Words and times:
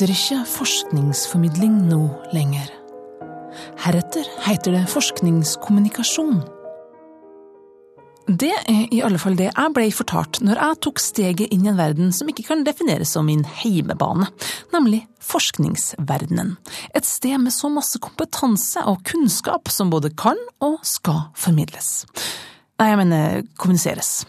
Heter 0.00 0.14
ikke 0.14 0.44
forskningsformidling 0.48 1.74
nå 1.90 1.98
lenger. 2.32 2.70
Heretter 3.82 4.24
heter 4.46 4.72
det 4.72 4.86
forskningskommunikasjon. 4.88 6.38
Det 8.24 8.48
er 8.48 8.86
i 8.96 9.02
alle 9.04 9.20
fall 9.20 9.36
det 9.36 9.50
jeg 9.50 9.74
ble 9.76 9.84
fortalt 9.92 10.40
når 10.40 10.62
jeg 10.62 10.80
tok 10.88 11.04
steget 11.04 11.52
inn 11.52 11.68
i 11.68 11.72
en 11.74 11.76
verden 11.76 12.16
som 12.16 12.32
ikke 12.32 12.46
kan 12.48 12.64
defineres 12.64 13.12
som 13.12 13.28
min 13.28 13.44
heimebane, 13.44 14.30
nemlig 14.72 15.02
forskningsverdenen. 15.20 16.56
Et 16.96 17.04
sted 17.04 17.36
med 17.36 17.52
så 17.52 17.68
masse 17.68 18.00
kompetanse 18.00 18.80
og 18.88 19.04
kunnskap 19.04 19.68
som 19.68 19.92
både 19.92 20.14
kan 20.16 20.40
og 20.64 20.80
skal 20.80 21.26
formidles. 21.36 22.06
Nei, 22.80 22.94
jeg 22.94 23.04
mener 23.04 23.42
kommuniseres. 23.60 24.22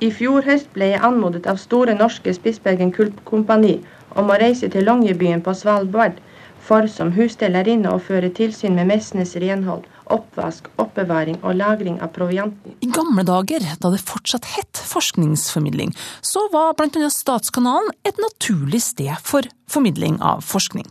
I 0.00 0.08
fjor 0.08 0.40
høst 0.48 0.72
ble 0.72 0.94
jeg 0.96 1.04
anmodet 1.04 1.44
av 1.44 1.60
Store 1.60 1.92
Norske 2.00 2.32
Spitsbergen 2.32 2.96
Kompani 3.28 3.82
om 4.16 4.30
å 4.30 4.38
reise 4.40 4.68
til 4.72 4.86
Longyearbyen 4.88 5.42
på 5.44 5.54
Svalbard 5.56 6.20
for 6.62 6.86
som 6.90 7.10
husstellerinne 7.16 7.90
å 7.90 8.00
føre 8.02 8.30
tilsyn 8.34 8.76
med 8.76 8.88
messenes 8.92 9.34
renhold, 9.42 9.82
oppvask, 10.12 10.68
oppbevaring 10.82 11.38
og 11.42 11.56
lagring 11.58 11.98
av 12.04 12.12
provianten. 12.14 12.76
I 12.84 12.90
gamle 12.92 13.24
dager, 13.26 13.64
da 13.80 13.90
det 13.92 14.02
fortsatt 14.04 14.46
het 14.54 14.82
forskningsformidling, 14.86 15.94
så 16.20 16.44
var 16.52 16.76
bl.a. 16.78 17.10
Statskanalen 17.10 17.90
et 18.06 18.20
naturlig 18.22 18.82
sted 18.84 19.14
for 19.26 19.48
formidling 19.72 20.18
av 20.22 20.44
forskning. 20.46 20.86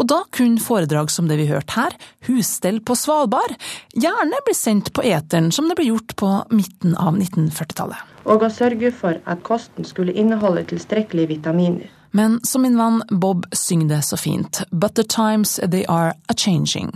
Og 0.00 0.08
da 0.10 0.22
kunne 0.34 0.62
foredrag 0.62 1.12
som 1.12 1.28
det 1.30 1.38
vi 1.38 1.50
hørte 1.50 1.76
her, 1.76 1.96
Husstell 2.26 2.80
på 2.82 2.96
Svalbard, 2.98 3.54
gjerne 3.94 4.42
bli 4.46 4.56
sendt 4.56 4.92
på 4.96 5.04
eteren 5.06 5.52
som 5.54 5.68
det 5.68 5.78
ble 5.78 5.90
gjort 5.92 6.16
på 6.18 6.34
midten 6.54 6.96
av 6.96 7.18
1940-tallet. 7.18 8.08
Og 8.22 8.46
å 8.46 8.52
sørge 8.54 8.92
for 8.94 9.18
at 9.28 9.42
kosten 9.46 9.86
skulle 9.86 10.14
inneholde 10.14 10.64
tilstrekkelige 10.70 11.36
vitaminer. 11.36 11.90
Men 12.12 12.40
som 12.44 12.62
min 12.62 12.76
venn 12.76 13.00
Bob 13.10 13.46
synger 13.56 13.88
det 13.88 14.02
så 14.04 14.16
fint, 14.20 14.62
but 14.70 14.94
the 14.94 15.04
times 15.04 15.56
they 15.62 15.84
are 15.88 16.12
a 16.28 16.34
changing. 16.36 16.92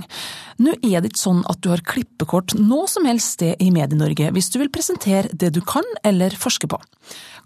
Nå 0.61 0.77
er 0.85 1.01
det 1.01 1.13
ikke 1.13 1.23
sånn 1.23 1.43
at 1.49 1.61
du 1.65 1.71
har 1.73 1.85
klippekort 1.85 2.55
noe 2.61 2.89
som 2.89 3.09
helst 3.09 3.37
sted 3.37 3.61
i 3.61 3.71
Medie-Norge 3.73 4.31
hvis 4.37 4.51
du 4.53 4.61
vil 4.61 4.73
presentere 4.73 5.33
det 5.33 5.53
du 5.57 5.63
kan 5.65 5.85
eller 6.05 6.37
forske 6.37 6.69
på. 6.69 6.81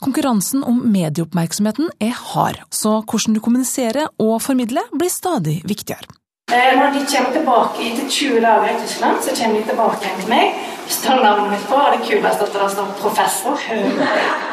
Konkurransen 0.02 0.64
om 0.66 0.82
medieoppmerksomheten 0.91 1.91
er 2.02 2.14
hard, 2.32 2.62
så 2.70 3.00
hvordan 3.02 3.36
du 3.36 3.42
kommuniserer 3.44 4.10
og 4.22 4.38
formidler 4.42 4.86
blir 4.94 5.12
stadig 5.12 5.60
viktigere. 5.68 6.10
Eh, 6.50 6.74
når 6.74 6.94
de 6.96 7.06
kommer 7.06 7.34
tilbake 7.34 7.84
etter 7.86 8.08
20 8.10 8.41
dager 8.42 8.70
i 8.72 8.78
Tyskland, 8.82 9.22
så 9.22 9.34
kommer 9.38 9.60
de 9.60 9.66
tilbake 9.68 10.00
igjen 10.02 10.22
til 10.22 10.32
meg. 10.32 10.62
Står 10.91 11.22
navnet 11.22 11.52
mitt 11.52 11.68
på, 11.70 11.78
og 11.78 11.92
det 11.94 12.06
kuleste 12.08 12.48
at 12.48 12.56
det 12.56 12.70
står 12.74 12.94
'professor'. 12.98 14.48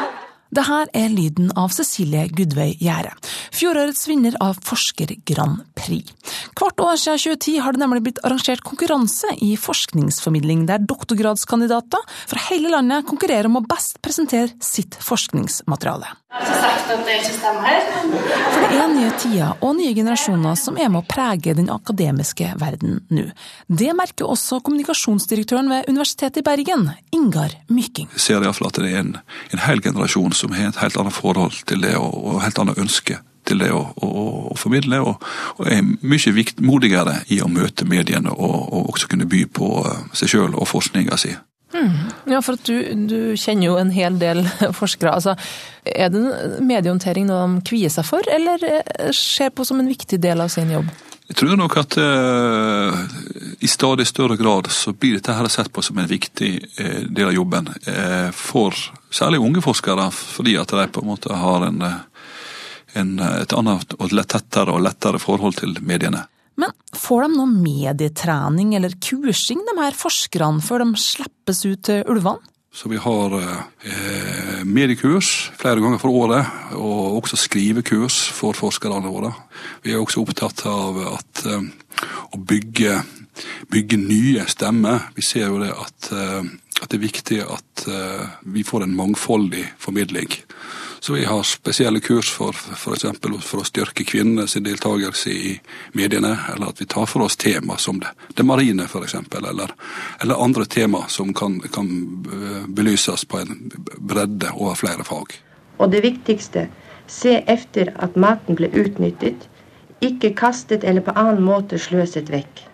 Det 0.48 0.64
her 0.64 0.88
er 0.96 1.10
lyden 1.12 1.50
av 1.60 1.72
Cecilie 1.76 2.28
Gudveig 2.32 2.78
Gjære, 2.80 3.10
fjorårets 3.52 4.06
vinner 4.08 4.36
av 4.40 4.56
Forsker 4.64 5.12
Grand 5.28 5.66
Prix. 5.76 6.14
Hvert 6.56 6.80
år 6.80 6.96
siden 6.96 7.20
2010 7.36 7.58
har 7.64 7.76
det 7.76 7.82
nemlig 7.82 8.04
blitt 8.06 8.22
arrangert 8.24 8.64
konkurranse 8.64 9.34
i 9.44 9.54
forskningsformidling, 9.60 10.64
der 10.70 10.80
doktorgradskandidater 10.88 12.06
fra 12.32 12.46
hele 12.48 12.72
landet 12.72 13.04
konkurrerer 13.08 13.50
om 13.50 13.60
å 13.60 13.66
best 13.68 14.00
presentere 14.04 14.54
sitt 14.64 14.96
forskningsmateriale. 15.04 16.14
Jeg 16.28 16.44
har 16.44 16.58
sagt 16.60 16.90
at 16.92 17.04
det 17.06 17.14
ikke 17.22 17.34
stemmer. 17.38 17.86
For 18.52 18.64
det 18.68 18.80
er 18.82 18.90
nye 18.92 19.12
tider 19.16 19.62
og 19.64 19.76
nye 19.78 19.94
generasjoner 19.96 20.58
som 20.60 20.76
er 20.76 20.90
med 20.92 21.00
å 21.00 21.08
prege 21.08 21.54
den 21.56 21.70
akademiske 21.72 22.50
verden 22.60 22.98
nå. 23.08 23.24
Det 23.68 23.88
merker 23.96 24.28
også 24.28 24.60
kommunikasjonsdirektøren 24.66 25.70
ved 25.72 25.88
Universitetet 25.88 26.42
i 26.42 26.44
Bergen, 26.44 26.84
Ingar 27.16 27.56
Myking. 27.72 28.10
Jeg 28.12 28.24
ser 28.26 28.44
iallfall 28.44 28.68
at 28.68 28.80
det 28.80 28.92
er 28.92 29.00
en, 29.00 29.14
en 29.56 29.64
hel 29.64 29.80
generasjon 29.84 30.36
som 30.38 30.54
har 30.54 30.70
et 30.70 30.80
helt 30.82 30.96
annet 31.00 31.16
forhold 31.16 31.64
til 31.68 31.82
det, 31.84 31.96
og, 31.98 32.38
helt 32.44 32.58
annet 32.62 32.78
ønske 32.80 33.18
til 33.48 33.62
det 33.62 33.70
å, 33.72 33.80
å, 34.04 34.08
å 34.52 34.56
formidle, 34.60 35.00
og, 35.00 35.24
og, 35.56 35.66
er 35.72 35.82
mye 35.82 36.34
vikt, 36.36 36.62
modigere 36.64 37.22
i 37.32 37.40
å 37.40 37.48
møte 37.50 37.88
mediene 37.88 38.32
og, 38.34 38.56
og 38.68 38.90
også 38.94 39.08
kunne 39.12 39.28
by 39.28 39.44
på 39.58 39.70
eh, 39.88 40.02
seg 40.20 40.34
sjøl 40.34 40.56
og 40.56 40.68
forskninga 40.68 41.16
si. 41.20 41.32
Mm. 41.74 41.96
Ja, 42.32 42.40
for 42.44 42.56
du, 42.64 42.76
du, 43.08 43.18
kjenner 43.36 43.68
jo 43.68 43.76
en 43.80 43.90
hel 43.92 44.16
del 44.20 44.44
forskere. 44.80 45.12
Altså, 45.16 45.34
er 45.84 46.12
det 46.12 46.22
mediehåndtering 46.64 47.28
noe 47.28 47.44
de 47.44 47.66
kvier 47.68 47.92
seg 47.92 48.08
for, 48.08 48.24
eller 48.32 48.64
eh, 48.68 49.12
ser 49.16 49.52
på 49.52 49.66
som 49.68 49.80
en 49.80 49.90
viktig 49.90 50.20
del 50.22 50.44
av 50.44 50.52
sin 50.52 50.72
jobb? 50.72 50.88
Jeg 51.28 51.36
tror 51.42 51.58
nok 51.60 51.74
at 51.76 51.98
uh, 52.00 52.94
i 53.60 53.68
stadig 53.68 54.06
større 54.06 54.36
grad 54.38 54.70
så 54.70 54.92
blir 54.92 55.16
dette 55.18 55.34
her 55.34 55.48
sett 55.50 55.72
på 55.72 55.82
som 55.82 55.98
en 55.98 56.08
viktig 56.08 56.52
eh, 56.78 57.00
del 57.08 57.30
av 57.30 57.34
jobben. 57.34 57.70
Eh, 57.86 58.28
for 58.34 58.76
særlig 59.10 59.40
unge 59.42 59.62
forskere, 59.64 60.10
fordi 60.14 60.58
at 60.60 60.74
de 60.74 60.86
på 60.94 61.02
en 61.02 61.10
måte 61.10 61.34
har 61.34 61.66
en 61.66 61.82
en, 62.96 63.14
et 63.20 63.54
annet 63.56 63.96
og 63.98 64.12
tettere 64.28 64.74
og 64.74 64.84
lettere 64.84 65.20
forhold 65.22 65.58
til 65.60 65.76
mediene. 65.84 66.24
Men 66.58 66.74
får 66.96 67.24
de 67.24 67.32
noe 67.36 67.50
medietrening 67.52 68.74
eller 68.78 68.96
kursing, 69.02 69.60
de 69.66 69.74
her 69.78 69.94
forskerne, 69.94 70.62
før 70.64 70.82
de 70.82 71.02
slippes 71.02 71.64
ut 71.68 71.84
til 71.86 72.02
ulvene? 72.10 72.42
Så 72.74 72.90
vi 72.90 72.98
har 73.00 73.32
eh, 73.38 74.64
mediekurs 74.66 75.50
flere 75.58 75.80
ganger 75.82 75.98
for 76.02 76.14
året, 76.14 76.50
og 76.76 77.16
også 77.22 77.38
skrivekurs 77.40 78.18
for 78.34 78.54
forskerne 78.54 79.08
våre. 79.08 79.32
Vi 79.82 79.94
er 79.94 80.02
også 80.02 80.22
opptatt 80.22 80.66
av 80.68 80.98
at, 81.14 81.44
eh, 81.48 81.64
å 82.34 82.38
bygge, 82.38 83.00
bygge, 83.72 84.00
nye 84.00 84.46
stemmer. 84.48 85.10
Vi 85.14 85.22
ser 85.22 85.48
jo 85.48 85.60
det 85.62 85.70
at, 85.74 86.10
eh, 86.12 86.50
at 86.82 86.90
det 86.90 86.98
er 86.98 87.06
viktig 87.06 87.40
at 87.44 87.86
eh, 87.88 88.26
vi 88.54 88.64
får 88.64 88.86
en 88.86 88.96
mangfoldig 88.96 89.64
formidling. 89.78 90.30
Så 91.00 91.12
vi 91.12 91.24
har 91.24 91.42
spesielle 91.42 92.00
kurs 92.00 92.30
for 92.30 92.52
f.eks. 92.52 93.02
For, 93.02 93.40
for 93.42 93.62
å 93.62 93.66
styrke 93.66 94.04
kvinnenes 94.04 94.56
deltakelse 94.58 95.30
i 95.30 95.52
mediene, 95.94 96.34
eller 96.54 96.72
at 96.72 96.82
vi 96.82 96.88
tar 96.90 97.06
for 97.06 97.26
oss 97.26 97.38
tema 97.38 97.78
som 97.78 98.00
det, 98.02 98.10
det 98.34 98.46
marine 98.46 98.88
f.eks., 98.88 99.14
eller, 99.14 99.74
eller 100.22 100.42
andre 100.44 100.66
tema 100.66 101.04
som 101.08 101.30
kan, 101.34 101.60
kan 101.72 101.92
eh, 102.32 102.64
belyses 102.66 103.24
på 103.24 103.42
en 103.44 103.70
bredde 103.98 104.50
over 104.56 104.74
flere 104.78 105.06
fag. 105.06 105.38
Og 105.78 105.92
det 105.94 106.02
viktigste, 106.02 106.66
se 107.06 107.38
efter 107.46 107.92
at 108.02 108.18
maten 108.18 108.58
ble 108.58 108.70
utnyttet, 108.74 109.46
ikke 110.04 110.34
kastet 110.38 110.84
eller 110.84 111.02
på 111.06 111.14
annen 111.14 111.42
måte 111.46 111.78
sløset 111.80 112.30
vekk. 112.30 112.64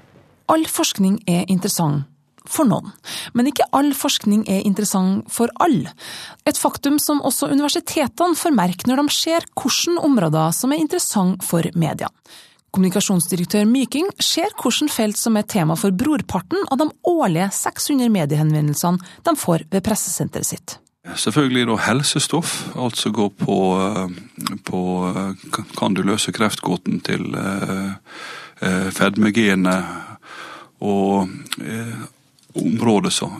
All 0.52 0.66
forskning 0.68 1.22
er 1.30 1.46
interessant 1.48 2.04
for 2.44 2.68
noen. 2.68 2.92
Men 3.32 3.48
ikke 3.48 3.66
all 3.72 3.92
forskning 3.96 4.44
er 4.50 4.64
interessant 4.68 5.30
for 5.32 5.52
alle. 5.64 5.92
Et 6.44 6.58
faktum 6.60 6.98
som 7.00 7.22
også 7.24 7.48
universitetene 7.52 8.36
får 8.36 8.56
merke 8.56 8.88
når 8.88 9.02
de 9.02 9.14
ser 9.16 9.46
hvilke 9.56 9.96
områder 10.04 10.52
som 10.56 10.74
er 10.74 10.82
interessant 10.84 11.44
for 11.44 11.64
media. 11.74 12.10
Kommunikasjonsdirektør 12.74 13.68
Myking 13.70 14.08
ser 14.18 14.52
hvilke 14.58 14.90
felt 14.92 15.18
som 15.18 15.36
er 15.38 15.48
tema 15.48 15.76
for 15.78 15.94
brorparten 15.94 16.66
av 16.68 16.80
de 16.82 16.90
årlige 17.08 17.50
600 17.54 18.10
mediehenvendelsene 18.12 19.14
de 19.24 19.36
får 19.38 19.68
ved 19.70 19.84
pressesenteret 19.86 20.48
sitt. 20.48 20.78
Selvfølgelig 21.04 21.66
da 21.68 21.74
helsestoff, 21.84 22.52
altså 22.80 23.10
går 23.12 23.28
på, 23.36 23.56
på 24.64 24.80
Kan 25.76 25.94
du 25.94 26.00
løse 26.02 26.32
kreftgåten 26.32 27.02
til 27.04 27.28
eh, 27.36 28.88
fedmegenet? 28.96 30.13
Og 30.80 31.28
eh, 31.62 32.02
område 32.54 33.10
som 33.10 33.38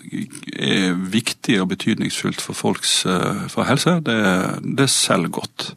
er 0.55 0.95
viktig 0.95 1.61
og 1.63 1.71
betydningsfullt 1.75 2.43
for 2.43 2.59
folks 2.59 3.05
eh, 3.07 3.47
for 3.53 3.67
helse, 3.69 3.99
det, 4.07 4.21
det 4.79 4.91
selger 4.91 5.35
godt. 5.41 5.75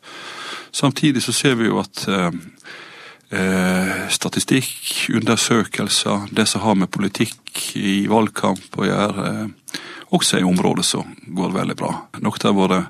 Samtidig 0.71 1.23
så 1.23 1.33
ser 1.33 1.57
vi 1.59 1.69
jo 1.69 1.79
at 1.81 2.05
eh, 2.11 2.31
eh, 3.37 3.93
statistikk, 4.13 5.09
undersøkelser, 5.13 6.27
det 6.31 6.47
som 6.47 6.65
har 6.65 6.75
med 6.75 6.91
politikk 6.93 7.71
i 7.77 7.99
valgkamp 8.09 8.77
å 8.77 8.89
gjøre, 8.89 9.29
eh, 9.31 9.79
også 10.15 10.39
er 10.39 10.47
områder 10.47 10.85
som 10.87 11.15
går 11.35 11.55
veldig 11.55 11.75
bra. 11.77 11.93
Noe 12.23 12.43
av 12.47 12.57
våre 12.57 12.83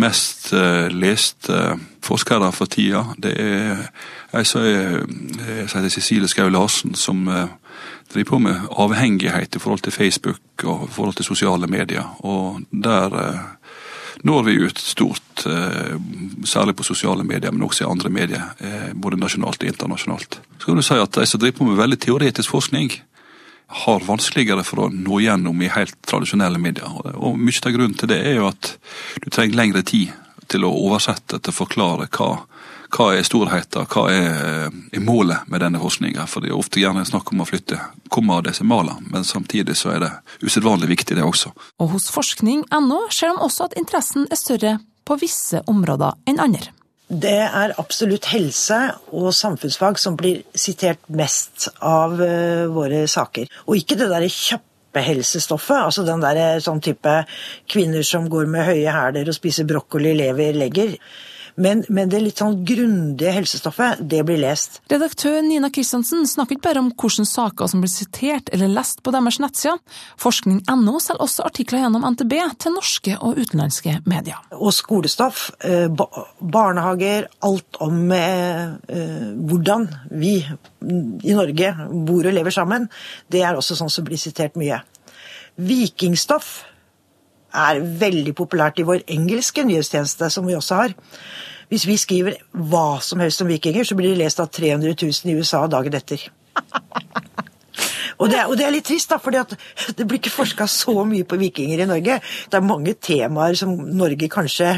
mest 0.00 0.52
eh, 0.56 0.88
leste 0.92 1.76
forskere 2.02 2.52
for 2.54 2.70
tida, 2.70 3.04
det 3.20 3.32
er 3.38 3.88
ei 4.32 4.44
som 4.48 4.64
heter 4.64 5.92
Cecilie 5.92 6.30
Skau 6.30 6.48
Larsen, 6.48 6.94
som 6.96 7.26
eh, 7.28 7.50
driver 8.12 8.30
på 8.30 8.38
med 8.44 8.68
avhengighet 8.70 9.56
i 9.56 9.62
forhold 9.62 9.82
til 9.86 9.92
Facebook 9.92 10.64
og 10.64 10.86
i 10.86 10.92
forhold 10.92 11.16
til 11.18 11.28
sosiale 11.28 11.66
medier. 11.66 12.04
Og 12.26 12.60
der 12.70 13.18
eh, 13.20 13.40
når 14.22 14.42
vi 14.42 14.58
ut 14.66 14.78
stort, 14.78 15.46
eh, 15.46 15.96
særlig 16.44 16.76
på 16.76 16.84
sosiale 16.86 17.24
medier, 17.24 17.50
men 17.50 17.62
også 17.62 17.84
i 17.84 17.90
andre 17.90 18.10
medier. 18.10 18.42
Eh, 18.60 18.92
både 18.94 19.16
nasjonalt 19.16 19.62
og 19.62 19.68
internasjonalt. 19.68 20.40
Så 20.58 20.66
kan 20.66 20.76
du 20.76 20.82
si 20.82 20.94
at 20.94 21.12
De 21.12 21.26
som 21.26 21.40
driver 21.40 21.58
på 21.58 21.64
med 21.64 21.76
veldig 21.76 21.98
teoretisk 21.98 22.50
forskning, 22.50 22.90
har 23.66 24.04
vanskeligere 24.04 24.64
for 24.64 24.84
å 24.84 24.90
nå 24.92 25.20
gjennom 25.24 25.62
i 25.62 25.70
helt 25.72 25.96
tradisjonelle 26.06 26.58
medier. 26.58 26.88
Og 27.16 27.38
Mye 27.38 27.62
av 27.64 27.72
grunnen 27.72 27.96
til 27.96 28.08
det 28.08 28.20
er 28.20 28.36
jo 28.36 28.50
at 28.50 28.76
du 29.24 29.30
trenger 29.30 29.56
lengre 29.56 29.82
tid 29.82 30.12
til 30.48 30.64
å 30.64 30.74
oversette, 30.76 31.38
til 31.40 31.50
å 31.50 31.56
forklare 31.56 32.08
hva 32.12 32.44
hva 32.92 33.08
er 33.16 33.24
storheten, 33.26 33.86
hva 33.88 34.04
er, 34.12 34.68
er, 34.92 35.00
målet 35.04 35.48
med 35.50 35.62
denne 35.64 35.80
forskninga? 35.80 36.26
For 36.28 36.44
det 36.44 36.52
er 36.52 36.58
ofte 36.58 36.82
gjerne 36.82 37.04
snakk 37.08 37.32
om 37.32 37.42
å 37.42 37.48
flytte 37.48 37.78
komma 38.12 38.40
og 38.40 38.46
desimaler, 38.48 39.00
men 39.12 39.24
samtidig 39.24 39.76
så 39.80 39.94
er 39.94 40.04
det 40.04 40.12
usedvanlig 40.44 40.90
viktig, 40.92 41.16
det 41.16 41.24
også. 41.24 41.54
Og 41.80 41.94
hos 41.94 42.10
forskning.no 42.12 43.00
ser 43.14 43.32
de 43.32 43.46
også 43.48 43.70
at 43.70 43.78
interessen 43.80 44.28
er 44.28 44.40
større 44.40 44.76
på 45.08 45.18
visse 45.22 45.62
områder 45.70 46.20
enn 46.28 46.42
andre. 46.42 46.74
Det 47.12 47.40
er 47.44 47.74
absolutt 47.80 48.30
helse 48.32 48.78
og 49.12 49.32
samfunnsfag 49.36 49.98
som 50.00 50.14
blir 50.16 50.44
sitert 50.56 51.02
mest 51.12 51.68
av 51.84 52.14
uh, 52.16 52.68
våre 52.72 53.04
saker. 53.10 53.50
Og 53.66 53.82
ikke 53.82 53.98
det 54.00 54.08
derre 54.08 54.30
kjappehelsestoffet, 54.32 55.76
altså 55.90 56.06
den 56.08 56.24
der 56.24 56.62
sånn 56.64 56.80
type 56.84 57.18
kvinner 57.68 58.06
som 58.06 58.30
går 58.32 58.48
med 58.48 58.64
høye 58.70 58.96
hæler 58.96 59.28
og 59.28 59.36
spiser 59.36 59.68
brokkoli, 59.68 60.14
lever, 60.22 60.56
legger. 60.56 60.96
Men, 61.54 61.82
men, 61.88 62.08
det 62.08 62.20
litt 62.22 62.40
sånn 62.40 62.62
grundige 62.66 63.32
helsestoffet, 63.36 64.00
det 64.08 64.22
blir 64.28 64.40
lest. 64.40 64.80
Redaktør 64.92 65.40
Nina 65.44 65.68
Kristiansen 65.72 66.24
snakker 66.28 66.56
ikke 66.56 66.68
bare 66.68 66.82
om 66.82 66.90
hvilke 66.92 67.26
saker 67.28 67.68
som 67.68 67.82
blir 67.84 67.92
sitert 67.92 68.48
eller 68.54 68.72
lest 68.72 69.02
på 69.04 69.12
deres 69.14 69.38
nettsider. 69.42 69.80
Forskning.no 70.20 70.96
selger 71.02 71.26
også 71.26 71.44
artikler 71.46 71.84
gjennom 71.84 72.06
NTB 72.14 72.34
til 72.62 72.76
norske 72.76 73.18
og 73.18 73.40
utenlandske 73.40 73.98
medier. 74.08 74.40
Og 74.56 74.72
skolestoff, 74.76 75.50
eh, 75.60 75.88
barnehager, 76.40 77.28
alt 77.44 77.80
om 77.84 78.00
eh, 78.16 78.72
eh, 78.88 79.30
hvordan 79.36 79.88
vi 80.10 80.38
i 80.42 81.36
Norge 81.36 81.74
bor 81.92 82.26
og 82.26 82.34
lever 82.34 82.54
sammen, 82.54 82.88
det 83.32 83.44
er 83.44 83.58
også 83.58 83.76
sånn 83.78 83.92
som 83.92 84.06
blir 84.08 84.20
sitert 84.20 84.56
mye. 84.60 84.80
Vikingstoff 85.60 86.62
er 87.52 87.80
veldig 88.00 88.34
populært 88.36 88.80
i 88.80 88.86
vår 88.88 89.04
engelske 89.12 89.64
nyhetstjeneste, 89.66 90.30
som 90.32 90.46
vi 90.48 90.56
også 90.56 90.78
har. 90.80 90.94
Hvis 91.72 91.86
vi 91.88 91.96
skriver 92.00 92.36
hva 92.52 93.00
som 93.04 93.22
helst 93.24 93.40
om 93.44 93.48
vikinger, 93.48 93.86
så 93.88 93.96
blir 93.96 94.12
det 94.12 94.20
lest 94.20 94.40
av 94.42 94.50
300 94.52 94.92
000 94.92 95.32
i 95.32 95.36
USA 95.38 95.64
dagen 95.72 95.96
etter. 95.96 96.26
og, 98.20 98.26
det 98.28 98.38
er, 98.42 98.44
og 98.44 98.58
det 98.60 98.66
er 98.66 98.74
litt 98.74 98.86
trist, 98.88 99.12
da, 99.12 99.20
for 99.22 99.32
det 99.32 100.04
blir 100.04 100.20
ikke 100.20 100.34
forska 100.34 100.68
så 100.68 100.96
mye 101.08 101.24
på 101.28 101.40
vikinger 101.40 101.84
i 101.84 101.88
Norge. 101.88 102.20
Det 102.20 102.60
er 102.60 102.68
mange 102.68 102.96
temaer 103.00 103.56
som 103.58 103.72
Norge 103.72 104.28
kanskje 104.32 104.74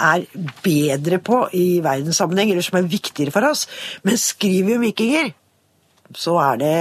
er 0.00 0.24
bedre 0.64 1.18
på 1.20 1.42
i 1.56 1.66
verdenssammenheng, 1.84 2.54
eller 2.54 2.64
som 2.64 2.78
er 2.78 2.90
viktigere 2.90 3.34
for 3.34 3.50
oss. 3.50 3.66
Men 4.06 4.20
skriver 4.20 4.70
vi 4.70 4.78
om 4.78 4.86
vikinger, 4.86 5.32
så 6.16 6.36
er 6.42 6.60
det 6.62 6.74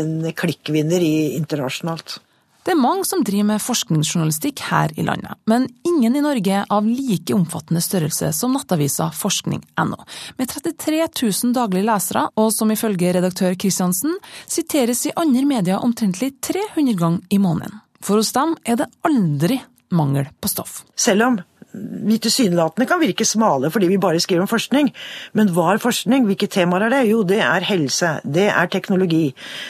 en 0.00 0.14
klikkvinner 0.36 1.04
i 1.04 1.34
internasjonalt. 1.38 2.18
Det 2.64 2.72
er 2.72 2.80
mange 2.80 3.04
som 3.04 3.20
driver 3.20 3.44
med 3.52 3.60
forskningsjournalistikk 3.60 4.62
her 4.70 4.92
i 4.96 5.04
landet, 5.04 5.36
men 5.50 5.66
ingen 5.84 6.16
i 6.16 6.22
Norge 6.24 6.62
av 6.72 6.86
like 6.88 7.34
omfattende 7.36 7.82
størrelse 7.84 8.30
som 8.32 8.54
nettavisa 8.56 9.10
forskning.no. 9.12 9.98
Med 10.38 10.48
33 10.48 11.02
000 11.04 11.52
daglige 11.56 11.84
lesere, 11.90 12.24
og 12.40 12.48
som 12.56 12.72
ifølge 12.72 13.12
redaktør 13.18 13.52
Kristiansen 13.60 14.16
siteres 14.48 15.04
i 15.04 15.12
andre 15.12 15.44
medier 15.50 15.84
omtrentlig 15.84 16.32
300 16.40 16.96
ganger 17.02 17.36
i 17.36 17.40
måneden. 17.42 17.82
For 18.04 18.20
hos 18.20 18.32
dem 18.36 18.56
er 18.64 18.80
det 18.80 18.88
aldri 19.04 19.60
mangel 19.94 20.32
på 20.40 20.48
stoff. 20.48 20.82
Selv 20.96 21.28
om 21.28 21.38
vi 21.74 22.18
tilsynelatende 22.22 22.86
kan 22.88 23.02
virke 23.02 23.26
smale 23.26 23.70
fordi 23.74 23.90
vi 23.90 24.00
bare 24.00 24.22
skriver 24.22 24.44
om 24.44 24.50
forskning. 24.50 24.92
Men 25.34 25.50
hva 25.54 25.72
er 25.72 25.82
forskning? 25.82 26.26
Hvilke 26.28 26.48
temaer 26.50 26.86
er 26.86 26.94
det? 26.94 27.02
Jo, 27.10 27.22
det 27.26 27.40
er 27.42 27.66
helse, 27.66 28.16
det 28.24 28.48
er 28.50 28.70
teknologi, 28.70 29.26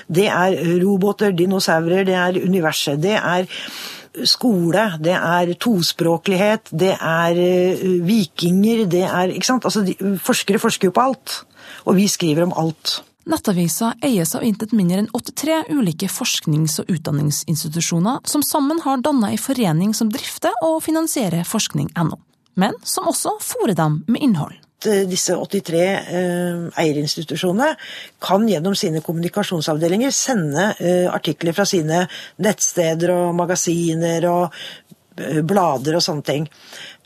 det 0.08 0.28
er 0.28 0.58
roboter, 0.84 1.32
dinosaurer, 1.32 2.04
det 2.04 2.16
er 2.18 2.40
universet, 2.44 3.00
det 3.02 3.16
er 3.16 3.48
skole, 4.28 4.84
det 5.02 5.16
er 5.16 5.54
tospråklighet, 5.58 6.70
det 6.70 6.92
er 6.94 7.40
eh, 7.40 7.82
vikinger, 8.06 8.84
det 8.86 9.02
er 9.08 9.34
Ikke 9.34 9.46
sant? 9.46 9.64
Altså, 9.64 9.82
forskere 10.22 10.62
forsker 10.62 10.88
jo 10.88 10.94
på 10.94 11.08
alt. 11.08 11.40
Og 11.84 11.96
vi 11.96 12.06
skriver 12.08 12.44
om 12.44 12.54
alt. 12.56 13.00
Nettavisa 13.24 13.94
eies 14.04 14.34
av 14.36 14.44
intet 14.44 14.74
mindre 14.76 15.00
enn 15.00 15.08
83 15.16 15.62
ulike 15.72 16.10
forsknings- 16.12 16.76
og 16.82 16.90
utdanningsinstitusjoner, 16.92 18.20
som 18.28 18.44
sammen 18.44 18.82
har 18.84 19.00
dannet 19.00 19.32
en 19.32 19.40
forening 19.40 19.94
som 19.96 20.10
drifter 20.12 20.52
og 20.64 20.82
finansierer 20.84 21.46
forskning.no, 21.48 22.18
men 22.60 22.76
som 22.84 23.08
også 23.08 23.38
fòrer 23.40 23.78
dem 23.78 24.02
med 24.08 24.26
innhold. 24.28 24.60
Disse 24.84 25.32
83 25.40 25.80
eh, 25.80 26.64
eierinstitusjonene 26.82 27.70
kan 28.20 28.44
gjennom 28.48 28.74
sine 28.76 29.00
kommunikasjonsavdelinger 29.00 30.12
sende 30.12 30.66
eh, 30.76 31.08
artikler 31.08 31.56
fra 31.56 31.64
sine 31.64 32.02
nettsteder 32.44 33.14
og 33.14 33.32
magasiner 33.38 34.28
og 34.28 34.58
eh, 35.16 35.40
blader 35.40 35.96
og 35.96 36.04
sånne 36.04 36.28
ting. 36.28 36.48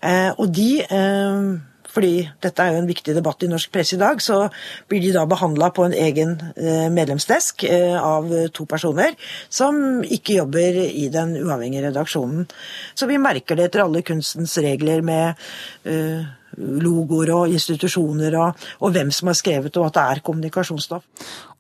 Eh, 0.03 0.33
og 0.35 0.51
de 0.51 0.73
eh, 0.83 1.53
fordi 1.93 2.29
dette 2.45 2.65
er 2.65 2.75
jo 2.75 2.83
en 2.83 2.91
viktig 2.91 3.15
debatt 3.17 3.43
i 3.45 3.51
norsk 3.51 3.73
presse 3.75 3.97
i 3.97 4.01
dag, 4.01 4.21
så 4.23 4.45
blir 4.91 5.03
de 5.03 5.13
da 5.17 5.25
behandla 5.29 5.71
på 5.75 5.87
en 5.89 5.97
egen 5.97 6.37
eh, 6.57 6.89
medlemsdesk 6.93 7.65
eh, 7.69 7.97
av 7.97 8.31
to 8.55 8.69
personer 8.69 9.17
som 9.49 10.03
ikke 10.05 10.39
jobber 10.41 10.83
i 10.89 11.09
den 11.13 11.37
uavhengige 11.41 11.89
redaksjonen. 11.89 12.49
Så 12.95 13.09
vi 13.11 13.21
merker 13.23 13.59
det 13.59 13.71
etter 13.71 13.87
alle 13.87 14.05
kunstens 14.07 14.59
regler 14.63 15.05
med 15.07 15.49
eh, 15.89 16.27
logoer 16.59 17.33
og 17.35 17.53
institusjoner 17.53 18.35
og, 18.41 18.67
og, 18.81 18.93
hvem 18.95 19.13
som 19.15 19.31
har 19.31 19.39
skrevet 19.39 19.77
og 19.79 19.89
at 19.89 19.99
det 19.99 20.05
er 20.05 20.25
kommunikasjonsstoff. 20.27 21.07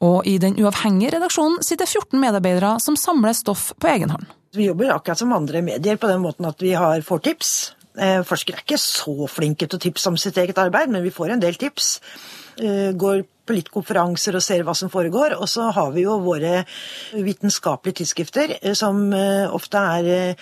Og 0.05 0.27
i 0.27 0.39
den 0.43 0.59
uavhengige 0.61 1.17
redaksjonen 1.17 1.63
sitter 1.67 1.89
14 1.89 2.19
medarbeidere 2.21 2.77
som 2.83 2.99
samler 2.99 3.37
stoff 3.37 3.71
på 3.79 3.91
egen 3.93 4.15
hånd. 4.15 4.29
Vi 4.57 4.65
jobber 4.71 4.95
akkurat 4.95 5.21
som 5.21 5.33
andre 5.37 5.61
medier 5.63 5.99
på 6.01 6.09
den 6.09 6.23
måten 6.25 6.49
at 6.49 6.63
vi 6.65 6.73
har, 6.73 7.03
får 7.05 7.27
tips 7.27 7.51
forskere 8.29 8.61
er 8.61 8.65
ikke 8.67 8.81
så 8.81 9.27
flinke 9.31 9.67
til 9.67 9.79
å 9.79 9.83
tipse 9.83 10.11
om 10.11 10.19
sitt 10.21 10.39
eget 10.39 10.59
arbeid, 10.63 10.93
men 10.93 11.05
vi 11.05 11.15
får 11.15 11.35
en 11.35 11.43
del 11.43 11.59
tips. 11.59 11.99
Eh, 12.59 12.91
går 12.99 13.23
på 13.47 13.55
litt 13.55 13.69
konferanser 13.73 14.37
og 14.37 14.43
ser 14.45 14.65
hva 14.67 14.75
som 14.77 14.91
foregår. 14.93 15.37
Og 15.39 15.49
så 15.49 15.69
har 15.75 15.93
vi 15.95 16.05
jo 16.05 16.19
våre 16.21 16.65
vitenskapelige 17.15 18.01
tidsskrifter, 18.01 18.57
eh, 18.61 18.75
som 18.75 19.13
ofte 19.55 19.79
er 19.79 20.37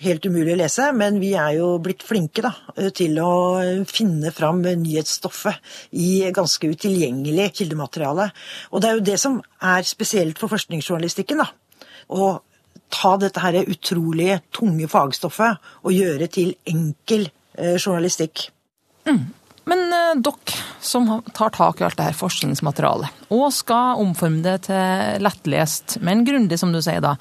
helt 0.00 0.26
umulig 0.26 0.54
å 0.54 0.58
lese, 0.58 0.90
men 0.96 1.20
vi 1.20 1.34
er 1.34 1.58
jo 1.58 1.78
blitt 1.78 2.02
flinke 2.02 2.42
da, 2.42 2.54
til 2.96 3.18
å 3.20 3.84
finne 3.88 4.32
fram 4.32 4.62
nyhetsstoffet 4.64 5.60
i 5.92 6.30
ganske 6.32 6.72
utilgjengelig 6.72 7.50
kildemateriale. 7.60 8.30
Og 8.72 8.80
det 8.80 8.88
er 8.88 8.96
jo 8.96 9.08
det 9.10 9.18
som 9.20 9.42
er 9.60 9.84
spesielt 9.84 10.40
for 10.40 10.48
forskningsjournalistikken. 10.48 11.44
da, 11.44 11.50
å 12.10 12.40
ta 12.92 13.16
dette 13.20 13.42
her 13.42 13.60
utrolig 13.64 14.40
tunge 14.54 14.88
fagstoffet 14.90 15.70
og 15.84 15.94
gjøre 15.94 16.30
til 16.32 16.54
enkel 16.68 17.28
eh, 17.56 17.76
journalistikk. 17.78 18.48
Mm. 19.08 19.22
Men 19.70 19.86
eh, 19.94 20.20
dere 20.24 20.60
som 20.82 21.08
tar 21.36 21.54
tak 21.54 21.80
i 21.80 21.86
alt 21.86 21.98
dette 22.00 22.18
forskningsmaterialet, 22.18 23.24
og 23.34 23.48
skal 23.54 24.00
omforme 24.02 24.42
det 24.44 24.62
til 24.70 25.24
lettlest, 25.24 25.98
men 26.04 26.24
grundig, 26.26 26.58
som 26.60 26.72
du 26.74 26.80
sier 26.82 27.02
da. 27.04 27.16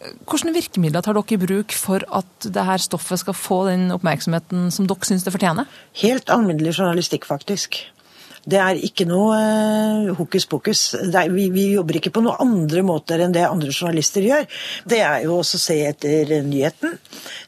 Hvilke 0.00 0.54
virkemidler 0.54 1.04
tar 1.04 1.16
dere 1.18 1.36
i 1.36 1.40
bruk 1.40 1.74
for 1.76 2.04
at 2.16 2.48
dette 2.48 2.78
stoffet 2.86 3.20
skal 3.20 3.36
få 3.36 3.62
den 3.68 3.90
oppmerksomheten 3.92 4.70
som 4.72 4.88
dere 4.88 5.08
syns 5.08 5.26
det 5.26 5.34
fortjener? 5.34 5.68
Helt 6.00 6.32
alminnelig 6.32 6.78
journalistikk, 6.78 7.28
faktisk. 7.28 7.82
Det 8.48 8.56
er 8.56 8.78
ikke 8.80 9.04
noe 9.08 9.36
uh, 9.36 10.10
hokus 10.16 10.46
pokus. 10.48 10.82
Vi, 10.96 11.46
vi, 11.52 11.64
jobber 11.74 11.98
ikke 11.98 12.12
på 12.14 12.22
noen 12.24 12.40
andre 12.40 12.82
måter 12.86 13.20
enn 13.20 13.34
det 13.34 13.44
andre 13.44 13.72
journalister 13.72 14.24
gjør. 14.24 14.46
Det 14.88 15.00
er 15.04 15.26
jo 15.26 15.36
også 15.40 15.58
å 15.58 15.62
se 15.62 15.76
etter 15.90 16.32
nyheten. 16.46 16.96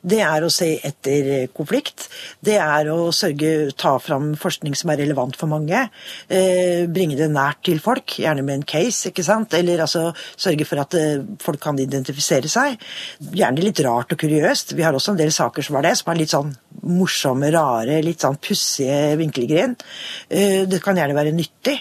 Det 0.02 0.20
er 0.24 0.44
å 0.44 0.50
se 0.52 0.68
etter 0.84 1.30
konflikt. 1.56 2.08
Det 2.44 2.58
er 2.60 2.90
å 2.92 3.10
sørge 3.14 3.72
ta 3.78 3.94
fram 4.02 4.32
forskning 4.38 4.76
som 4.78 4.92
er 4.92 5.00
relevant 5.04 5.38
for 5.38 5.50
mange. 5.52 5.86
Uh, 6.28 6.84
bringe 6.92 7.16
det 7.18 7.30
nært 7.32 7.62
til 7.68 7.80
folk, 7.82 8.18
gjerne 8.20 8.44
med 8.44 8.60
en 8.60 8.66
case, 8.74 9.08
ikke 9.10 9.24
sant. 9.26 9.56
Eller 9.56 9.84
altså 9.86 10.10
sørge 10.36 10.68
for 10.68 10.82
at 10.84 10.98
uh, 10.98 11.24
folk 11.42 11.62
kan 11.62 11.80
identifisere 11.80 12.52
seg. 12.52 12.76
Gjerne 13.32 13.64
litt 13.64 13.80
rart 13.86 14.12
og 14.12 14.20
kuriøst. 14.20 14.76
Vi 14.76 14.84
har 14.84 14.94
også 14.96 15.16
en 15.16 15.24
del 15.24 15.32
saker 15.32 15.64
som 15.64 15.80
er 15.80 15.88
det, 15.88 15.96
som 16.00 16.12
er 16.12 16.22
litt 16.22 16.36
sånn 16.36 16.52
morsomme, 16.82 17.50
rare, 17.54 18.00
litt 18.04 18.24
sånn 18.24 18.40
pussige 18.42 19.16
vinklegrin. 19.20 19.76
Det 20.28 20.80
kan 20.82 20.98
gjerne 20.98 21.16
være 21.16 21.34
nyttig, 21.36 21.76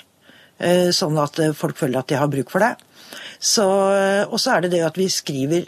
eh, 0.61 0.89
sånn 0.95 1.17
at 1.21 1.39
eh, 1.39 1.55
folk 1.57 1.79
føler 1.79 2.01
at 2.01 2.11
de 2.11 2.19
har 2.19 2.29
bruk 2.31 2.51
for 2.53 2.63
det. 2.63 2.75
Eh, 3.41 4.23
og 4.29 4.37
så 4.39 4.55
er 4.55 4.65
det 4.65 4.75
det 4.75 4.85
at 4.85 4.99
vi 4.99 5.09
skriver 5.09 5.65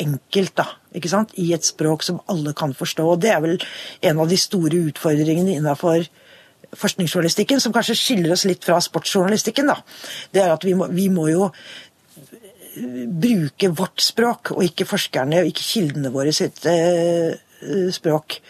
enkelt, 0.00 0.54
da, 0.56 0.66
ikke 0.96 1.10
sant? 1.12 1.34
i 1.36 1.50
et 1.52 1.66
språk 1.66 2.04
som 2.06 2.22
alle 2.30 2.54
kan 2.56 2.72
forstå. 2.76 3.04
og 3.04 3.20
Det 3.20 3.34
er 3.34 3.42
vel 3.44 3.58
en 4.02 4.22
av 4.22 4.30
de 4.30 4.38
store 4.40 4.86
utfordringene 4.90 5.58
innafor 5.58 6.06
forskningsjournalistikken, 6.70 7.60
som 7.60 7.74
kanskje 7.74 7.98
skiller 7.98 8.32
oss 8.32 8.46
litt 8.46 8.64
fra 8.64 8.78
sportsjournalistikken. 8.80 9.66
da. 9.66 9.80
Det 10.32 10.42
er 10.44 10.54
at 10.54 10.64
vi 10.64 10.74
må, 10.78 10.86
vi 10.94 11.08
må 11.10 11.28
jo 11.28 11.50
bruke 13.20 13.72
vårt 13.74 14.00
språk, 14.00 14.52
og 14.54 14.64
ikke 14.64 14.86
forskerne 14.88 15.42
og 15.42 15.50
ikke 15.50 15.66
kildene 15.66 16.12
våre 16.14 16.32
sitt 16.32 16.62
eh, 16.70 17.34
språk. 17.94 18.40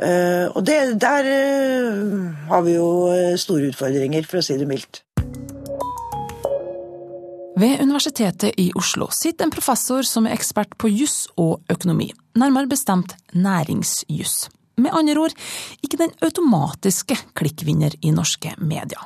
Eh, 0.00 0.46
og 0.54 0.64
det, 0.64 0.78
der 1.02 1.26
eh, 1.28 2.48
har 2.48 2.62
vi 2.64 2.76
jo 2.76 3.10
eh, 3.12 3.36
store 3.40 3.70
utfordringer, 3.72 4.24
for 4.28 4.40
å 4.40 4.44
si 4.44 4.56
det 4.60 4.68
mildt. 4.70 5.02
Ved 7.60 7.82
Universitetet 7.82 8.56
i 8.62 8.70
Oslo 8.78 9.10
sitter 9.12 9.44
en 9.44 9.52
professor 9.52 10.06
som 10.08 10.24
er 10.24 10.38
ekspert 10.38 10.78
på 10.80 10.88
juss 10.88 11.26
og 11.36 11.60
økonomi, 11.72 12.08
nærmere 12.38 12.70
bestemt 12.70 13.12
næringsjuss. 13.36 14.46
Med 14.80 14.94
andre 14.96 15.26
ord 15.26 15.34
ikke 15.84 16.00
den 16.00 16.14
automatiske 16.24 17.18
klikkvinner 17.36 17.98
i 18.00 18.14
norske 18.16 18.54
medier. 18.56 19.02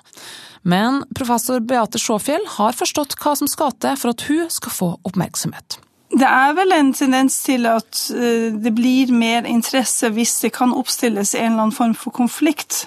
Men 0.63 1.03
professor 1.17 1.59
Beate 1.67 1.99
Sjåfjell 1.99 2.47
har 2.61 2.79
forstått 2.79 3.19
hva 3.19 3.35
som 3.41 3.51
skal 3.51 3.75
til 3.83 3.99
for 3.99 4.15
at 4.15 4.29
hun 4.29 4.47
skal 4.53 4.77
få 4.77 4.93
oppmerksomhet. 5.03 5.81
Det 6.15 6.29
er 6.29 6.53
vel 6.55 6.73
en 6.77 6.93
tendens 6.95 7.41
til 7.43 7.67
at 7.67 8.05
eh, 8.15 8.53
det 8.55 8.75
blir 8.75 9.11
mer 9.13 9.49
interesse 9.51 10.13
hvis 10.15 10.37
det 10.45 10.53
kan 10.55 10.75
oppstilles 10.75 11.35
en 11.35 11.53
eller 11.53 11.67
annen 11.67 11.75
form 11.75 11.95
for 11.99 12.15
konflikt. 12.15 12.85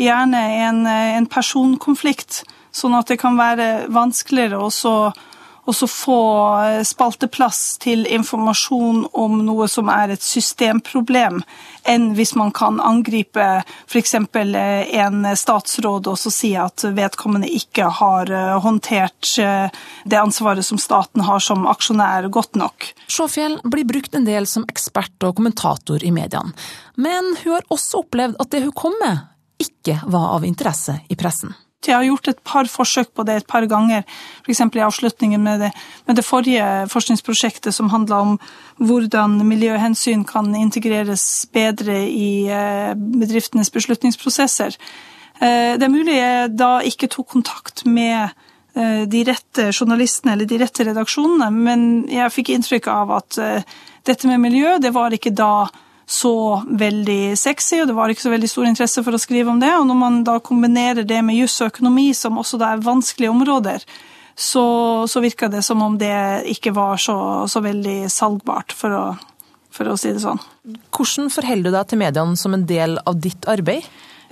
Gjerne 0.00 0.40
en, 0.64 0.86
en 0.88 1.28
personkonflikt, 1.28 2.42
sånn 2.72 2.96
at 2.96 3.12
det 3.12 3.18
kan 3.20 3.36
være 3.36 3.90
vanskeligere 3.92 4.56
også 4.56 4.94
og 5.64 5.76
så 5.76 5.86
få 5.86 6.20
eh, 6.64 6.82
spalteplass 6.86 7.78
til 7.82 8.06
informasjon 8.10 9.04
om 9.12 9.38
noe 9.46 9.68
som 9.70 9.90
er 9.92 10.14
et 10.14 10.24
systemproblem, 10.24 11.40
enn 11.88 12.08
hvis 12.16 12.34
man 12.38 12.50
kan 12.54 12.80
angripe 12.82 13.46
f.eks. 13.86 14.14
Eh, 14.14 14.94
en 15.04 15.26
statsråd 15.38 16.10
og 16.10 16.18
så 16.18 16.34
si 16.34 16.52
at 16.58 16.84
vedkommende 16.96 17.50
ikke 17.50 17.90
har 18.00 18.32
eh, 18.32 18.58
håndtert 18.62 19.10
det 19.32 20.18
ansvaret 20.18 20.66
som 20.66 20.80
staten 20.80 21.22
har 21.26 21.42
som 21.42 21.66
aksjonær, 21.70 22.26
godt 22.32 22.58
nok. 22.58 22.88
Sjåfjell 23.10 23.60
blir 23.64 23.86
brukt 23.88 24.14
en 24.18 24.26
del 24.26 24.48
som 24.50 24.66
ekspert 24.70 25.28
og 25.28 25.36
kommentator 25.38 26.02
i 26.02 26.10
mediene, 26.14 26.52
men 26.96 27.34
hun 27.42 27.56
har 27.56 27.68
også 27.72 28.02
opplevd 28.02 28.40
at 28.42 28.50
det 28.52 28.64
hun 28.66 28.74
kom 28.76 28.96
med, 29.02 29.28
ikke 29.62 30.00
var 30.10 30.34
av 30.36 30.46
interesse 30.48 30.98
i 31.08 31.18
pressen. 31.18 31.54
Jeg 31.88 31.96
har 31.96 32.06
gjort 32.06 32.28
et 32.30 32.40
par 32.46 32.68
forsøk 32.70 33.12
på 33.16 33.24
det 33.26 33.36
et 33.40 33.48
par 33.48 33.66
ganger, 33.70 34.04
f.eks. 34.44 34.60
i 34.62 34.84
avslutningen 34.84 35.42
med 35.42 35.64
det, 35.66 35.70
med 36.06 36.18
det, 36.18 36.24
forrige 36.24 36.66
forskningsprosjektet 36.92 37.74
som 37.74 37.90
handla 37.90 38.20
om 38.22 38.36
hvordan 38.82 39.40
miljøhensyn 39.46 40.24
kan 40.28 40.52
integreres 40.58 41.46
bedre 41.52 41.98
i 42.08 42.48
eh, 42.50 42.94
bedriftenes 42.94 43.72
beslutningsprosesser. 43.74 44.78
Eh, 45.40 45.74
det 45.78 45.86
er 45.86 45.92
mulig 45.92 46.16
jeg 46.16 46.56
da 46.56 46.72
ikke 46.86 47.10
tok 47.10 47.32
kontakt 47.34 47.84
med 47.86 48.30
eh, 48.74 49.04
de 49.10 49.24
rette 49.28 49.70
journalistene 49.72 50.36
eller 50.36 50.50
de 50.50 50.60
rette 50.62 50.86
redaksjonene, 50.86 51.50
men 51.50 51.88
jeg 52.10 52.34
fikk 52.34 52.54
inntrykk 52.54 52.90
av 52.92 53.16
at 53.20 53.40
dette 54.06 54.26
med 54.26 54.42
miljø, 54.42 54.78
det 54.82 54.94
var 54.94 55.14
ikke 55.14 55.34
da 55.34 55.68
så 56.06 56.62
veldig 56.66 57.38
sexy, 57.38 57.80
og 57.82 57.88
det 57.88 57.96
var 57.96 58.12
ikke 58.12 58.24
så 58.24 58.32
veldig 58.32 58.50
stor 58.50 58.68
interesse 58.68 59.04
for 59.04 59.16
å 59.16 59.20
skrive 59.22 59.52
om 59.52 59.60
det. 59.62 59.70
Og 59.78 59.86
når 59.88 59.98
man 59.98 60.22
da 60.26 60.38
kombinerer 60.44 61.06
det 61.08 61.20
med 61.24 61.38
juss 61.38 61.60
og 61.62 61.72
økonomi, 61.72 62.10
som 62.16 62.40
også 62.40 62.60
da 62.60 62.72
er 62.72 62.84
vanskelige 62.84 63.32
områder, 63.32 63.84
så, 64.34 64.64
så 65.08 65.22
virka 65.22 65.48
det 65.52 65.62
som 65.66 65.82
om 65.84 65.98
det 66.00 66.14
ikke 66.52 66.72
var 66.76 67.00
så, 67.00 67.16
så 67.48 67.62
veldig 67.64 68.10
salgbart, 68.10 68.74
for 68.76 68.96
å, 68.96 69.02
for 69.72 69.92
å 69.92 69.98
si 70.00 70.14
det 70.14 70.24
sånn. 70.24 70.40
Hvordan 70.92 71.30
forholder 71.32 71.70
du 71.70 71.76
deg 71.76 71.90
til 71.90 72.02
mediene 72.02 72.40
som 72.40 72.56
en 72.56 72.66
del 72.68 72.98
av 73.06 73.20
ditt 73.22 73.48
arbeid? 73.50 73.86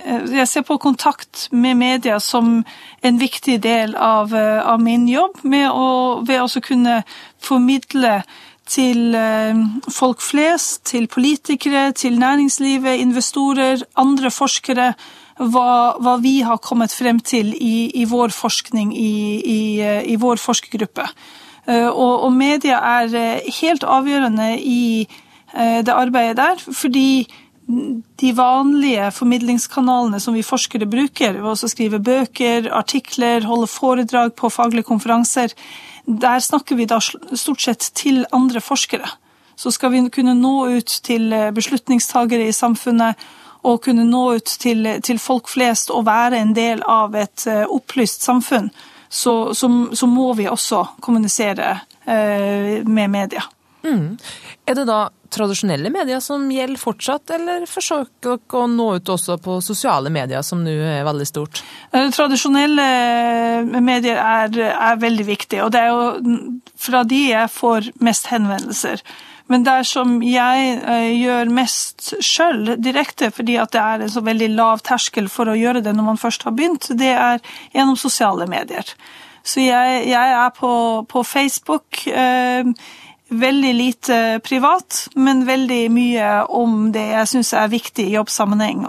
Eh, 0.05 0.25
jeg 0.37 0.47
ser 0.49 0.65
på 0.67 0.79
kontakt 0.81 1.47
med 1.51 1.77
media 1.77 2.19
som 2.19 2.61
en 3.01 3.19
viktig 3.21 3.59
del 3.61 3.95
av, 3.95 4.33
eh, 4.35 4.61
av 4.67 4.81
min 4.81 5.07
jobb, 5.07 5.43
med 5.43 5.69
å, 5.69 6.21
ved 6.25 6.41
å 6.41 6.61
kunne 6.61 7.03
formidle 7.41 8.21
til 8.71 9.15
eh, 9.17 9.57
folk 9.91 10.21
flest, 10.23 10.85
til 10.91 11.07
politikere, 11.11 11.91
til 11.91 12.19
næringslivet, 12.19 13.01
investorer, 13.03 13.83
andre 13.99 14.31
forskere, 14.31 14.93
hva, 15.41 15.97
hva 15.99 16.15
vi 16.21 16.39
har 16.45 16.61
kommet 16.61 16.93
frem 16.93 17.19
til 17.19 17.53
i, 17.55 17.91
i 17.97 18.05
vår 18.09 18.33
forskning, 18.35 18.93
i, 18.95 19.13
i, 19.41 19.59
i, 20.13 20.17
vår 20.21 20.39
forskergruppe. 20.41 21.07
Eh, 21.67 21.87
og, 21.89 22.27
og 22.27 22.33
media 22.33 22.79
er 23.01 23.15
eh, 23.17 23.53
helt 23.61 23.83
avgjørende 23.83 24.55
i 24.59 25.07
det 25.51 25.91
arbeidet 25.91 26.37
der, 26.39 26.61
fordi 26.71 27.25
de 28.21 28.29
vanlige 28.37 29.09
formidlingskanalene 29.11 30.19
som 30.23 30.31
vi 30.31 30.45
forskere 30.47 30.87
bruker, 30.87 31.41
ved 31.41 31.49
å 31.51 31.69
skrive 31.69 31.99
bøker, 31.99 32.69
artikler, 32.71 33.43
holde 33.43 33.67
foredrag 33.67 34.31
på 34.39 34.47
faglige 34.47 34.87
konferanser, 34.87 35.51
der 36.05 36.39
snakker 36.39 36.75
vi 36.75 36.87
da 36.89 36.99
stort 37.01 37.61
sett 37.61 37.91
til 37.95 38.25
andre 38.31 38.61
forskere. 38.61 39.07
Så 39.55 39.71
skal 39.71 39.91
vi 39.91 40.01
kunne 40.09 40.33
nå 40.33 40.55
ut 40.77 40.99
til 41.05 41.33
eh, 41.33 41.51
beslutningstagere 41.53 42.47
i 42.47 42.55
samfunnet 42.55 43.19
og 43.63 43.81
kunne 43.85 44.07
nå 44.09 44.23
ut 44.39 44.55
til, 44.61 44.87
til 45.05 45.19
folk 45.21 45.49
flest 45.51 45.91
og 45.93 46.07
være 46.07 46.39
en 46.41 46.55
del 46.57 46.81
av 46.87 47.15
et 47.15 47.45
eh, 47.47 47.65
opplyst 47.69 48.25
samfunn, 48.25 48.71
så, 49.09 49.53
så, 49.53 49.69
så 49.93 50.07
må 50.07 50.31
vi 50.33 50.47
også 50.49 50.85
kommunisere 51.03 51.75
eh, 52.05 52.81
med 52.87 53.11
media. 53.11 53.43
Mm. 53.85 54.17
Er 54.69 54.77
det 54.77 54.85
da 54.89 54.99
tradisjonelle 55.31 55.89
medier 55.93 56.19
som 56.23 56.43
gjelder 56.51 56.81
fortsatt, 56.81 57.31
eller 57.37 57.65
forsøker 57.69 58.35
dere 58.35 58.61
å 58.61 58.67
nå 58.69 58.87
ut 58.99 59.11
også 59.13 59.37
på 59.41 59.57
sosiale 59.63 60.11
medier, 60.13 60.43
som 60.45 60.61
nå 60.65 60.75
er 60.91 61.07
veldig 61.07 61.27
stort? 61.27 61.63
Eh, 61.91 62.09
tradisjonelle 62.13 62.85
eh, 62.85 63.81
medier 63.81 64.19
er, 64.21 64.61
er 64.75 65.01
veldig 65.01 65.27
viktige, 65.27 65.65
og 65.65 65.73
det 65.73 65.85
er 65.85 65.91
jo 65.93 66.61
fra 66.81 67.03
de 67.07 67.25
jeg 67.31 67.53
får 67.55 67.91
mest 68.03 68.31
henvendelser. 68.33 69.03
Men 69.51 69.65
det 69.67 69.81
som 69.89 70.19
jeg 70.23 70.75
eh, 70.79 71.09
gjør 71.19 71.49
mest 71.51 72.13
sjøl, 72.23 72.75
direkte, 72.79 73.31
fordi 73.35 73.57
at 73.59 73.73
det 73.73 73.81
er 73.81 74.05
en 74.05 74.13
så 74.13 74.23
veldig 74.23 74.51
lav 74.53 74.83
terskel 74.87 75.27
for 75.31 75.51
å 75.51 75.57
gjøre 75.57 75.83
det 75.83 75.95
når 75.95 76.13
man 76.13 76.21
først 76.21 76.45
har 76.47 76.55
begynt, 76.55 76.91
det 76.99 77.11
er 77.15 77.43
gjennom 77.73 77.99
sosiale 77.99 78.47
medier. 78.51 78.87
Så 79.43 79.63
jeg, 79.63 80.03
jeg 80.07 80.33
er 80.37 80.51
på, 80.55 80.71
på 81.09 81.23
Facebook. 81.25 82.03
Eh, 82.07 82.67
veldig 83.31 83.73
lite 83.73 84.39
privat, 84.43 85.07
men 85.15 85.45
veldig 85.47 85.85
mye 85.91 86.29
om 86.51 86.91
det 86.91 87.07
jeg 87.13 87.31
syns 87.35 87.53
er 87.55 87.71
viktig 87.71 88.09
i 88.09 88.15
jobbsammenheng. 88.17 88.85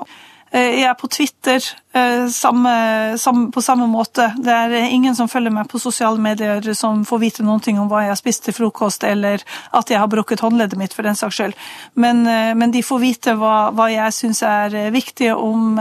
Eh, 0.52 0.82
jeg 0.82 0.84
er 0.84 0.96
på 1.00 1.08
Twitter 1.08 1.64
eh, 1.96 2.26
samme, 2.28 2.72
samme, 3.18 3.48
på 3.54 3.62
samme 3.64 3.86
måte. 3.88 4.26
Det 4.36 4.52
er 4.52 4.74
ingen 4.84 5.16
som 5.16 5.30
følger 5.30 5.54
meg 5.54 5.70
på 5.70 5.80
sosiale 5.80 6.20
medier 6.20 6.66
som 6.76 7.06
får 7.08 7.22
vite 7.22 7.46
noe 7.46 7.62
om 7.72 7.88
hva 7.88 8.02
jeg 8.04 8.12
har 8.12 8.20
spist 8.20 8.44
til 8.44 8.56
frokost, 8.56 9.06
eller 9.08 9.40
at 9.72 9.90
jeg 9.90 10.02
har 10.02 10.10
brukket 10.12 10.44
håndleddet 10.44 10.76
mitt, 10.76 10.92
for 10.92 11.08
den 11.08 11.16
saks 11.16 11.40
skyld. 11.40 11.56
Men, 11.94 12.26
eh, 12.26 12.52
men, 12.52 12.74
de 12.74 12.84
får 12.84 13.00
vite 13.00 13.36
hva, 13.40 13.70
hva 13.72 13.88
jeg 13.92 14.18
syns 14.18 14.42
er 14.42 14.92
viktig 14.92 15.32
om 15.32 15.80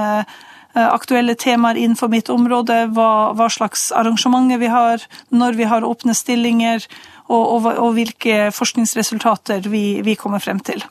aktuelle 0.71 1.33
temaer 1.35 1.75
innenfor 1.75 2.07
mitt 2.07 2.29
område, 2.31 2.85
hva, 2.95 3.33
hva 3.35 3.49
slags 3.51 3.89
arrangementer 3.91 4.55
vi 4.61 4.69
har, 4.71 5.03
når 5.27 5.57
vi 5.59 5.67
har 5.67 5.83
åpne 5.83 6.15
stillinger, 6.15 6.85
og, 7.31 7.55
og, 7.55 7.67
og 7.71 7.95
hvilke 7.95 8.51
forskningsresultater 8.55 9.67
vi, 9.71 10.01
vi, 10.05 10.15
kommer 10.19 10.43
frem 10.43 10.59
til. 10.59 10.83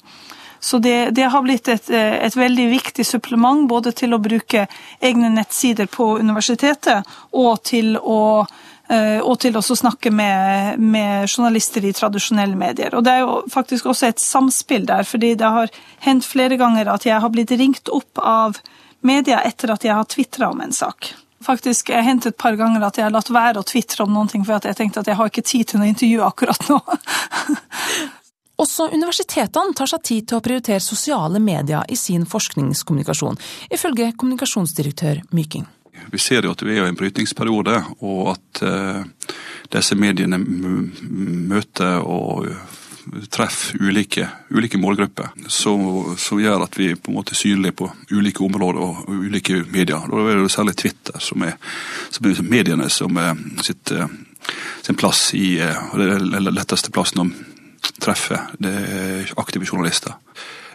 Så 0.60 0.78
det, 0.78 1.10
det 1.16 1.28
har 1.32 1.44
blitt 1.44 1.68
et, 1.72 1.88
et, 1.90 2.36
veldig 2.36 2.66
viktig 2.68 3.06
supplement 3.06 3.64
både 3.68 3.94
til 3.96 4.12
å 4.12 4.20
bruke 4.20 4.66
egne 5.00 5.30
nettsider 5.32 5.88
på 5.88 6.18
universitetet 6.20 7.08
og 7.32 7.62
til 7.64 7.94
å 7.96 8.20
eh, 8.90 9.22
og 9.24 9.38
til 9.40 9.56
å 9.56 9.62
snakke 9.64 10.12
med, 10.12 10.76
med, 10.76 11.30
journalister 11.30 11.86
i 11.88 11.94
tradisjonelle 11.96 12.60
medier. 12.60 12.92
Og 12.92 13.06
Det 13.06 13.14
er 13.14 13.24
jo 13.24 13.40
faktisk 13.48 13.88
også 13.88 14.10
et 14.10 14.20
samspill 14.20 14.84
der, 14.90 15.08
fordi 15.08 15.32
det 15.40 15.54
har 15.56 15.72
hendt 16.04 16.28
flere 16.28 16.60
ganger 16.60 16.92
at 16.92 17.08
jeg 17.08 17.24
har 17.24 17.32
blitt 17.32 17.56
ringt 17.56 17.88
opp 17.88 18.20
av 18.20 18.60
media 19.00 19.40
etter 19.48 19.72
at 19.72 19.88
jeg 19.88 19.96
har 19.96 20.12
tvitra 20.12 20.52
om 20.52 20.60
en 20.60 20.76
sak. 20.76 21.14
Faktisk, 21.44 21.88
Jeg 21.88 22.04
hentet 22.04 22.10
hendt 22.10 22.26
et 22.26 22.36
par 22.36 22.56
ganger 22.56 22.82
at 22.84 22.98
jeg 22.98 23.06
har 23.06 23.14
latt 23.14 23.30
være 23.32 23.60
å 23.60 23.64
tvitre 23.64 24.04
om 24.04 24.12
noen 24.12 24.28
ting, 24.28 24.44
for 24.44 24.60
jeg 24.60 24.76
tenkte 24.76 25.00
at 25.00 25.08
jeg 25.08 25.16
har 25.16 25.30
ikke 25.30 25.42
tid 25.42 25.68
til 25.68 25.80
noe 25.80 25.88
intervju 25.88 26.22
akkurat 26.26 26.68
nå. 26.68 26.80
Også 28.60 28.90
universitetene 28.92 29.72
tar 29.72 29.88
seg 29.88 30.02
tid 30.04 30.28
til 30.28 30.36
å 30.36 30.44
prioritere 30.44 30.84
sosiale 30.84 31.40
medier 31.40 31.86
i 31.88 31.96
sin 31.96 32.26
forskningskommunikasjon, 32.28 33.40
ifølge 33.72 34.12
kommunikasjonsdirektør 34.20 35.22
Myking. 35.32 35.64
Vi 36.12 36.20
ser 36.20 36.44
jo 36.44 36.52
at 36.52 36.62
vi 36.64 36.76
er 36.76 36.84
i 36.84 36.90
en 36.92 36.98
brytningsperiode, 36.98 37.76
og 38.04 38.34
at 38.34 38.62
uh, 38.64 39.00
disse 39.72 39.96
mediene 39.96 40.38
møter 40.40 42.04
og 42.04 42.50
treffer 43.30 43.80
ulike, 43.82 44.28
ulike 44.50 44.78
målgrupper, 44.78 45.30
som, 45.48 46.40
gjør 46.40 46.64
at 46.64 46.78
vi 46.78 46.92
på 46.94 47.12
en 47.12 47.18
måte 47.18 47.34
er 47.34 47.40
synlige 47.40 47.76
på 47.80 47.90
ulike 48.12 48.44
områder 48.44 48.80
og 48.84 49.08
ulike 49.10 49.62
medier. 49.72 50.06
Da 50.10 50.24
er 50.24 50.42
det 50.42 50.52
særlig 50.52 50.76
Twitter 50.80 51.20
som 51.22 51.44
er, 51.46 51.56
som 52.10 52.28
er 52.30 52.42
mediene 52.46 52.88
som 52.92 53.16
er 53.20 53.38
sitt, 53.64 53.92
eh, 53.92 54.06
sin 54.82 54.98
plass 55.00 55.30
i 55.34 55.58
eh, 55.60 55.82
Det 55.96 56.06
er 56.06 56.24
den 56.24 56.54
letteste 56.54 56.92
plassen 56.94 57.24
å 57.24 57.30
treffe 58.00 58.38
det 58.60 58.72
er 58.72 59.34
aktive 59.40 59.66
journalister. 59.68 60.16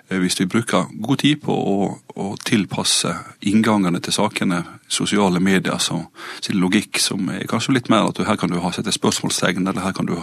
Eh, 0.09 0.19
hvis 0.21 0.37
vi 0.39 0.45
bruker 0.45 0.89
god 1.01 1.21
tid 1.23 1.41
på 1.41 1.53
å, 1.53 1.87
å 2.21 2.27
tilpasse 2.45 3.11
inngangene 3.49 4.01
til 4.05 4.13
sakene, 4.13 4.61
sosiale 4.87 5.41
medier, 5.41 5.79
så, 5.81 5.97
sin 6.45 6.59
logikk 6.61 7.01
som 7.01 7.25
er 7.33 7.47
kanskje 7.49 7.73
litt 7.79 7.89
mer 7.89 8.09
at 8.09 8.19
du, 8.19 8.25
her 8.27 8.37
kan 8.37 8.51
du 8.51 8.59
ha 8.61 8.73
sette 8.75 8.93
spørsmålstegn, 8.93 9.65
eller 9.65 9.81
her 9.81 9.95
kan 9.97 10.09
du 10.09 10.13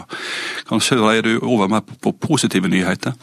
kanskje 0.69 1.01
dreier 1.01 1.27
du 1.27 1.35
over 1.41 1.71
mer 1.73 1.83
på, 1.87 1.99
på 1.99 2.15
positive 2.31 2.71
nyheter. 2.71 3.19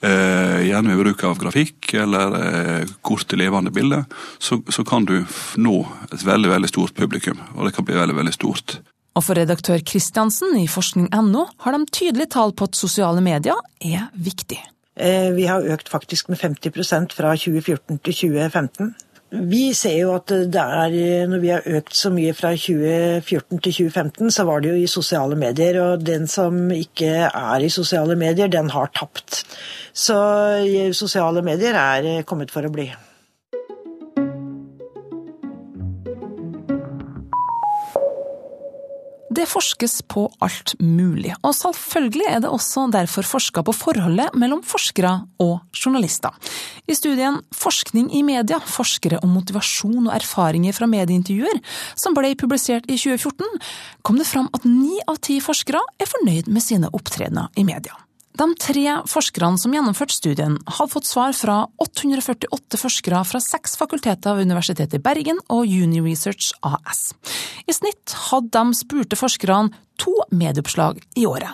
Eh, 0.00 0.62
gjerne 0.70 0.94
ved 0.94 1.02
bruk 1.02 1.26
av 1.28 1.36
grafikk 1.42 1.90
eller 2.00 2.36
eh, 2.38 2.92
korte, 3.04 3.36
levende 3.36 3.72
bilder, 3.74 4.06
så, 4.40 4.62
så, 4.72 4.84
kan 4.88 5.04
du 5.04 5.18
nå 5.60 5.74
et 6.08 6.24
veldig 6.24 6.54
veldig 6.54 6.70
stort 6.72 6.96
publikum. 6.96 7.36
Og 7.58 7.68
det 7.68 7.74
kan 7.76 7.84
bli 7.84 7.98
veldig, 8.00 8.16
veldig 8.16 8.32
stort. 8.38 8.78
Og 9.18 9.26
for 9.26 9.36
redaktør 9.36 9.82
Kristiansen 9.84 10.56
i 10.56 10.64
forskning.no 10.70 11.44
har 11.66 11.76
de 11.76 11.92
tydelig 11.92 12.30
tall 12.32 12.56
på 12.56 12.70
at 12.70 12.78
sosiale 12.78 13.20
medier 13.20 13.60
er 13.84 14.08
viktig. 14.16 14.62
Eh, 15.00 15.30
vi 15.32 15.46
har 15.48 15.64
økt 15.72 15.88
faktisk 15.88 16.28
med 16.28 16.38
50% 16.38 17.14
fra 17.16 17.32
2014 17.36 17.98
til 18.04 18.14
2015. 18.14 18.94
Vi 19.30 19.72
ser 19.78 19.94
jo 20.00 20.14
at 20.16 20.26
det 20.28 20.60
er, 20.60 21.26
når 21.30 21.38
vi 21.38 21.52
har 21.54 21.66
økt 21.78 21.94
så 21.94 22.10
mye 22.10 22.34
fra 22.34 22.50
2014 22.58 23.60
til 23.62 23.76
2015, 23.76 24.32
så 24.34 24.44
var 24.44 24.60
det 24.60 24.72
jo 24.72 24.80
i 24.80 24.90
sosiale 24.90 25.38
medier. 25.38 25.78
Og 25.84 26.02
den 26.06 26.26
som 26.26 26.58
ikke 26.74 27.30
er 27.30 27.62
i 27.62 27.70
sosiale 27.70 28.18
medier, 28.18 28.50
den 28.50 28.72
har 28.74 28.90
tapt. 28.90 29.44
Så 29.94 30.18
sosiale 30.98 31.44
medier 31.46 31.78
er 31.78 32.26
kommet 32.26 32.50
for 32.50 32.66
å 32.66 32.74
bli. 32.74 32.90
Det 39.40 39.46
forskes 39.48 40.02
på 40.12 40.26
alt 40.44 40.74
mulig, 40.84 41.30
og 41.40 41.54
selvfølgelig 41.56 42.26
er 42.28 42.42
det 42.44 42.50
også 42.52 42.82
derfor 42.92 43.24
forska 43.24 43.62
på 43.64 43.72
forholdet 43.72 44.34
mellom 44.36 44.60
forskere 44.60 45.14
og 45.40 45.62
journalister. 45.72 46.34
I 46.84 46.96
studien 46.98 47.38
Forskning 47.56 48.10
i 48.16 48.20
media, 48.26 48.58
forskere 48.60 49.22
om 49.24 49.32
motivasjon 49.32 50.10
og 50.10 50.12
erfaringer 50.12 50.76
fra 50.76 50.90
medieintervjuer, 50.90 51.62
som 51.96 52.16
ble 52.16 52.34
publisert 52.36 52.84
i 52.90 52.98
2014, 53.00 53.48
kom 54.04 54.20
det 54.20 54.28
fram 54.28 54.52
at 54.52 54.68
ni 54.68 55.00
av 55.08 55.22
ti 55.24 55.40
forskere 55.40 55.80
er 55.96 56.12
fornøyd 56.12 56.52
med 56.52 56.66
sine 56.66 56.92
opptredener 56.92 57.48
i 57.56 57.64
media. 57.64 57.96
De 58.40 58.46
tre 58.56 58.84
forskerne 59.04 59.60
som 59.60 59.74
gjennomførte 59.74 60.14
studien, 60.16 60.54
hadde 60.64 60.92
fått 60.94 61.08
svar 61.10 61.34
fra 61.36 61.56
848 61.84 62.78
forskere 62.80 63.20
fra 63.28 63.40
seks 63.44 63.76
fakulteter 63.76 64.38
ved 64.38 64.48
Universitetet 64.48 64.96
i 64.96 65.02
Bergen 65.04 65.42
og 65.52 65.68
Uni 65.68 66.00
Research 66.00 66.54
AS. 66.64 67.10
I 67.68 67.74
snitt 67.76 68.14
hadde 68.30 68.54
de 68.54 68.78
spurte 68.78 69.18
forskerne 69.20 69.76
to 70.00 70.14
medieoppslag 70.32 71.02
i 71.20 71.26
året. 71.28 71.52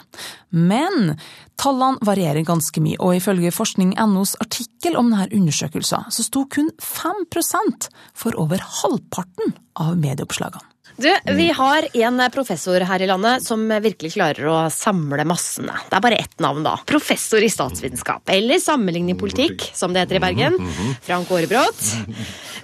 Men 0.54 1.16
tallene 1.58 1.98
varierer 2.06 2.46
ganske 2.46 2.78
mye, 2.84 3.00
og 3.02 3.18
ifølge 3.18 3.50
Forskning.nos 3.50 4.36
artikkel 4.46 4.94
om 4.94 5.10
denne 5.10 5.26
undersøkelsen, 5.34 6.06
så 6.06 6.28
sto 6.28 6.46
kun 6.46 6.70
5% 6.78 7.90
for 8.14 8.38
over 8.38 8.62
halvparten 8.62 9.58
av 9.74 9.98
medieoppslagene. 9.98 10.75
Du, 10.96 11.10
Vi 11.36 11.48
har 11.52 11.88
en 11.92 12.22
professor 12.32 12.80
her 12.80 13.02
i 13.02 13.06
landet 13.06 13.44
som 13.44 13.60
virkelig 13.68 14.14
klarer 14.14 14.48
å 14.48 14.56
samle 14.72 15.26
massene. 15.28 15.74
Det 15.90 15.98
er 15.98 16.04
bare 16.04 16.20
ett 16.22 16.40
navn, 16.40 16.64
da. 16.64 16.78
Professor 16.88 17.44
i 17.44 17.50
statsvitenskap. 17.52 18.24
Eller 18.32 18.62
sammenligning 18.62 19.18
politikk, 19.20 19.68
som 19.76 19.92
det 19.92 20.06
heter 20.06 20.16
i 20.16 20.24
Bergen. 20.24 20.56
Frank 21.04 21.30
Aarebrot. 21.30 21.84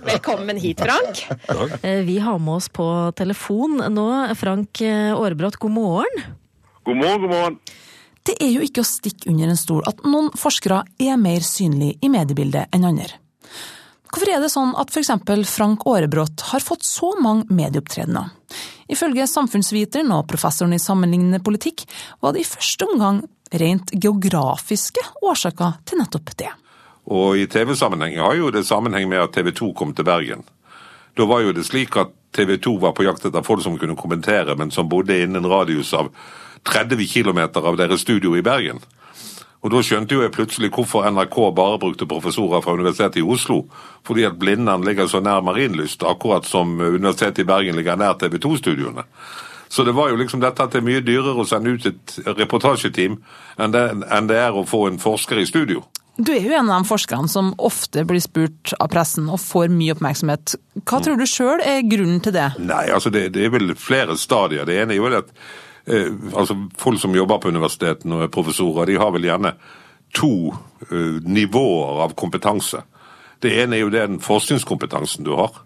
Velkommen 0.09 0.57
hit, 0.57 0.81
Frank. 0.81 1.27
Eh, 1.83 2.01
vi 2.09 2.19
har 2.25 2.41
med 2.41 2.57
oss 2.57 2.71
på 2.73 2.87
telefon 3.17 3.83
nå 3.93 4.09
Frank 4.41 4.81
Aarebrot, 4.83 5.61
god 5.61 5.77
morgen. 5.77 6.23
God 6.89 6.97
morgen, 6.97 7.21
god 7.21 7.31
morgen. 7.37 7.59
Det 8.23 8.37
er 8.41 8.53
jo 8.55 8.63
ikke 8.63 8.85
å 8.85 8.87
stikke 8.87 9.29
under 9.33 9.51
en 9.51 9.59
stol 9.59 9.83
at 9.89 10.01
noen 10.07 10.31
forskere 10.39 10.85
er 11.03 11.19
mer 11.19 11.43
synlige 11.45 11.99
i 12.01 12.11
mediebildet 12.11 12.71
enn 12.75 12.87
andre. 12.87 13.19
Hvorfor 14.13 14.29
er 14.29 14.43
det 14.45 14.51
sånn 14.53 14.75
at 14.77 14.91
f.eks. 14.93 15.09
Frank 15.49 15.87
Aarebrot 15.89 16.43
har 16.51 16.61
fått 16.61 16.85
så 16.85 17.15
mange 17.25 17.47
medieopptredener? 17.49 18.29
Ifølge 18.93 19.25
samfunnsviteren 19.25 20.13
og 20.13 20.27
professoren 20.29 20.77
i 20.77 20.83
sammenlignende 20.83 21.41
politikk 21.41 21.87
var 22.21 22.35
det 22.35 22.43
i 22.43 22.51
første 22.51 22.91
omgang 22.93 23.23
rent 23.63 23.95
geografiske 23.97 25.01
årsaker 25.25 25.79
til 25.89 26.03
nettopp 26.03 26.35
det. 26.37 26.51
Og 27.09 27.41
i 27.41 27.49
TV-sammenheng 27.51 28.19
har 28.21 28.37
jo 28.37 28.53
det 28.53 28.67
sammenheng 28.69 29.09
med 29.09 29.25
at 29.25 29.33
TV 29.33 29.49
2 29.57 29.73
kom 29.81 29.97
til 29.97 30.05
Bergen. 30.05 30.45
Da 31.17 31.25
var 31.29 31.41
jo 31.45 31.57
det 31.57 31.65
slik 31.65 31.97
at 31.97 32.13
TV 32.37 32.59
2 32.61 32.77
var 32.85 32.93
på 32.97 33.09
jakt 33.09 33.25
etter 33.29 33.45
folk 33.45 33.65
som 33.65 33.79
kunne 33.81 33.97
kommentere, 33.97 34.57
men 34.61 34.71
som 34.71 34.93
bodde 34.93 35.17
innen 35.25 35.49
radius 35.49 35.93
av 35.97 36.13
30 36.69 37.01
km 37.09 37.41
av 37.65 37.81
deres 37.81 38.05
studio 38.05 38.37
i 38.37 38.45
Bergen. 38.45 38.85
Og 39.63 39.71
Da 39.71 39.79
skjønte 39.85 40.17
jo 40.17 40.25
jeg 40.25 40.35
plutselig 40.35 40.73
hvorfor 40.75 41.07
NRK 41.07 41.37
bare 41.55 41.79
brukte 41.79 42.09
professorer 42.11 42.65
fra 42.65 42.75
Universitetet 42.75 43.21
i 43.21 43.23
Oslo. 43.23 43.63
Fordi 44.07 44.27
at 44.27 44.39
Blindern 44.39 44.83
ligger 44.83 45.07
så 45.07 45.21
nær 45.23 45.45
Marienlyst, 45.47 46.03
akkurat 46.03 46.49
som 46.49 46.75
Universitetet 46.81 47.45
i 47.45 47.47
Bergen 47.47 47.79
ligger 47.79 47.97
nær 47.97 48.19
TV 48.19 48.41
2-studioene. 48.43 49.07
Så 49.73 49.87
det 49.87 49.95
var 49.97 50.11
jo 50.11 50.19
liksom 50.21 50.43
dette 50.43 50.61
at 50.61 50.75
det 50.75 50.83
er 50.83 50.85
mye 50.85 51.01
dyrere 51.01 51.39
å 51.41 51.49
sende 51.49 51.73
ut 51.73 51.87
et 51.89 52.19
reportasjeteam 52.27 53.15
enn 53.57 53.73
det, 53.73 53.85
enn 54.13 54.29
det 54.29 54.37
er 54.37 54.53
å 54.53 54.67
få 54.69 54.83
en 54.91 54.99
forsker 55.01 55.41
i 55.41 55.47
studio. 55.49 55.81
Du 56.21 56.29
er 56.35 56.45
jo 56.45 56.53
en 56.59 56.69
av 56.69 56.83
de 56.83 56.91
forskerne 56.91 57.31
som 57.33 57.55
ofte 57.57 58.03
blir 58.05 58.21
spurt 58.21 58.75
av 58.77 58.91
pressen 58.93 59.31
og 59.33 59.41
får 59.41 59.73
mye 59.73 59.95
oppmerksomhet. 59.95 60.59
Hva 60.85 61.01
tror 61.01 61.17
du 61.17 61.25
sjøl 61.25 61.63
er 61.65 61.81
grunnen 61.89 62.21
til 62.21 62.35
det? 62.37 62.51
Nei, 62.61 62.85
altså 62.93 63.09
det, 63.15 63.31
det 63.33 63.47
er 63.47 63.55
vel 63.55 63.73
flere 63.81 64.19
stadier. 64.21 64.69
Det 64.69 64.77
ene 64.83 64.93
er 64.93 65.01
jo 65.01 65.09
at 65.09 65.33
altså 65.87 66.57
Folk 66.79 67.01
som 67.01 67.15
jobber 67.15 67.39
på 67.43 67.49
universitetene 67.49 68.15
og 68.15 68.23
er 68.27 68.35
professorer, 68.35 68.87
de 68.87 68.99
har 69.01 69.11
vel 69.11 69.27
gjerne 69.27 69.55
to 70.15 70.53
eh, 70.91 71.19
nivåer 71.25 72.05
av 72.05 72.15
kompetanse. 72.15 72.83
Det 73.43 73.51
ene 73.63 73.77
er 73.77 73.83
jo 73.83 73.91
den 73.91 74.21
forskningskompetansen 74.23 75.27
du 75.27 75.33
har, 75.35 75.57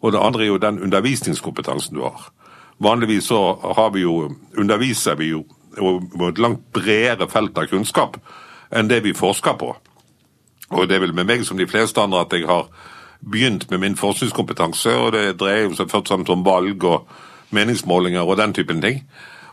og 0.00 0.12
det 0.12 0.20
andre 0.22 0.44
er 0.44 0.52
jo 0.52 0.62
den 0.62 0.78
undervisningskompetansen 0.84 1.96
du 1.96 2.04
har. 2.04 2.28
Vanligvis 2.78 3.30
så 3.32 3.40
har 3.76 3.90
vi 3.94 4.04
jo, 4.04 4.28
underviser 4.56 5.16
vi 5.18 5.32
jo 5.32 5.44
på 5.74 6.28
et 6.28 6.38
langt 6.38 6.62
bredere 6.74 7.26
felt 7.30 7.58
av 7.58 7.66
kunnskap 7.70 8.18
enn 8.74 8.90
det 8.90 9.00
vi 9.04 9.14
forsker 9.14 9.56
på. 9.58 9.72
Og 10.74 10.88
det 10.88 10.96
er 10.96 11.04
vel 11.04 11.14
med 11.14 11.28
meg 11.28 11.44
som 11.46 11.58
de 11.58 11.68
fleste 11.70 12.02
andre 12.02 12.24
at 12.24 12.34
jeg 12.34 12.46
har 12.48 12.68
begynt 13.24 13.70
med 13.70 13.80
min 13.80 13.96
forskningskompetanse, 13.96 14.94
og 14.94 15.12
det 15.14 15.38
dreier 15.40 15.72
seg 15.72 15.90
først 15.90 16.10
og 16.10 16.12
fremst 16.12 16.32
om 16.34 16.44
valg 16.46 16.84
og 16.84 17.08
meningsmålinger 17.54 18.26
og 18.26 18.38
den 18.38 18.54
typen 18.54 18.82
ting. 18.82 19.04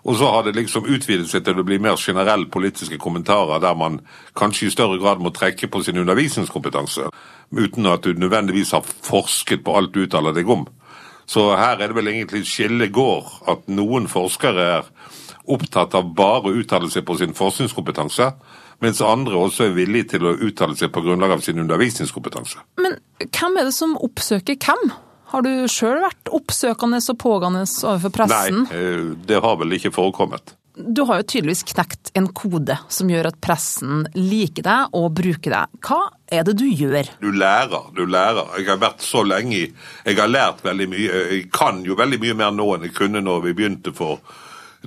Og 0.03 0.17
så 0.17 0.29
har 0.33 0.43
det 0.43 0.55
liksom 0.57 0.87
utvidet 0.89 1.29
seg 1.29 1.43
til 1.45 1.59
å 1.61 1.65
bli 1.65 1.77
mer 1.81 1.99
generelle 2.01 2.49
politiske 2.49 2.97
kommentarer, 3.01 3.61
der 3.61 3.75
man 3.77 3.99
kanskje 4.37 4.67
i 4.67 4.73
større 4.73 4.97
grad 5.01 5.21
må 5.21 5.29
trekke 5.33 5.69
på 5.69 5.83
sin 5.85 5.99
undervisningskompetanse, 6.01 7.09
uten 7.51 7.89
at 7.91 8.05
du 8.05 8.17
nødvendigvis 8.17 8.73
har 8.73 8.85
forsket 8.85 9.63
på 9.65 9.75
alt 9.77 9.93
du 9.93 10.05
uttaler 10.05 10.33
deg 10.33 10.49
om. 10.49 10.65
Så 11.29 11.51
her 11.55 11.77
er 11.77 11.91
det 11.91 11.95
vel 11.95 12.09
egentlig 12.11 12.47
skillet 12.49 12.91
går, 12.91 13.29
at 13.53 13.69
noen 13.69 14.09
forskere 14.11 14.65
er 14.79 14.89
opptatt 15.51 15.93
av 15.97 16.09
bare 16.17 16.49
å 16.49 16.57
uttale 16.57 16.89
seg 16.91 17.05
på 17.05 17.15
sin 17.19 17.37
forskningskompetanse, 17.37 18.31
mens 18.81 19.03
andre 19.05 19.37
også 19.37 19.67
er 19.67 19.77
villige 19.77 20.15
til 20.15 20.25
å 20.25 20.35
uttale 20.47 20.75
seg 20.77 20.89
på 20.93 21.03
grunnlag 21.05 21.37
av 21.37 21.45
sin 21.45 21.61
undervisningskompetanse. 21.61 22.65
Men 22.81 22.97
hvem 23.21 23.61
er 23.61 23.69
det 23.69 23.77
som 23.77 23.93
oppsøker 24.01 24.57
hvem? 24.57 24.93
Har 25.31 25.45
du 25.45 25.51
sjøl 25.71 26.01
vært 26.03 26.31
oppsøkende 26.35 26.99
og 26.99 27.19
pågående 27.19 27.63
overfor 27.63 28.11
pressen? 28.15 28.65
Nei, 28.65 28.79
eh, 28.79 29.05
det 29.27 29.39
har 29.43 29.55
vel 29.61 29.77
ikke 29.77 29.93
forekommet. 29.95 30.57
Du 30.75 31.03
har 31.07 31.19
jo 31.19 31.27
tydeligvis 31.27 31.65
knekt 31.67 32.11
en 32.15 32.29
kode 32.35 32.77
som 32.91 33.09
gjør 33.11 33.27
at 33.29 33.39
pressen 33.43 34.05
liker 34.15 34.63
deg 34.65 34.95
og 34.95 35.09
bruker 35.15 35.51
deg. 35.51 35.79
Hva 35.83 35.99
er 36.31 36.45
det 36.47 36.55
du 36.59 36.65
gjør? 36.67 37.09
Du 37.23 37.29
lærer, 37.31 37.89
du 37.95 38.05
lærer. 38.07 38.53
Jeg 38.59 38.69
har 38.71 38.79
vært 38.81 39.03
så 39.03 39.23
lenge 39.27 39.57
i 39.57 39.65
Jeg 40.05 40.19
har 40.19 40.31
lært 40.31 40.63
veldig 40.63 40.87
mye. 40.91 41.23
Jeg 41.35 41.49
kan 41.51 41.83
jo 41.85 41.99
veldig 41.99 42.21
mye 42.23 42.37
mer 42.39 42.55
nå 42.55 42.69
enn 42.75 42.87
jeg 42.87 42.95
kunne 42.95 43.23
når 43.23 43.43
vi 43.47 43.55
begynte 43.59 43.93
for 43.95 44.19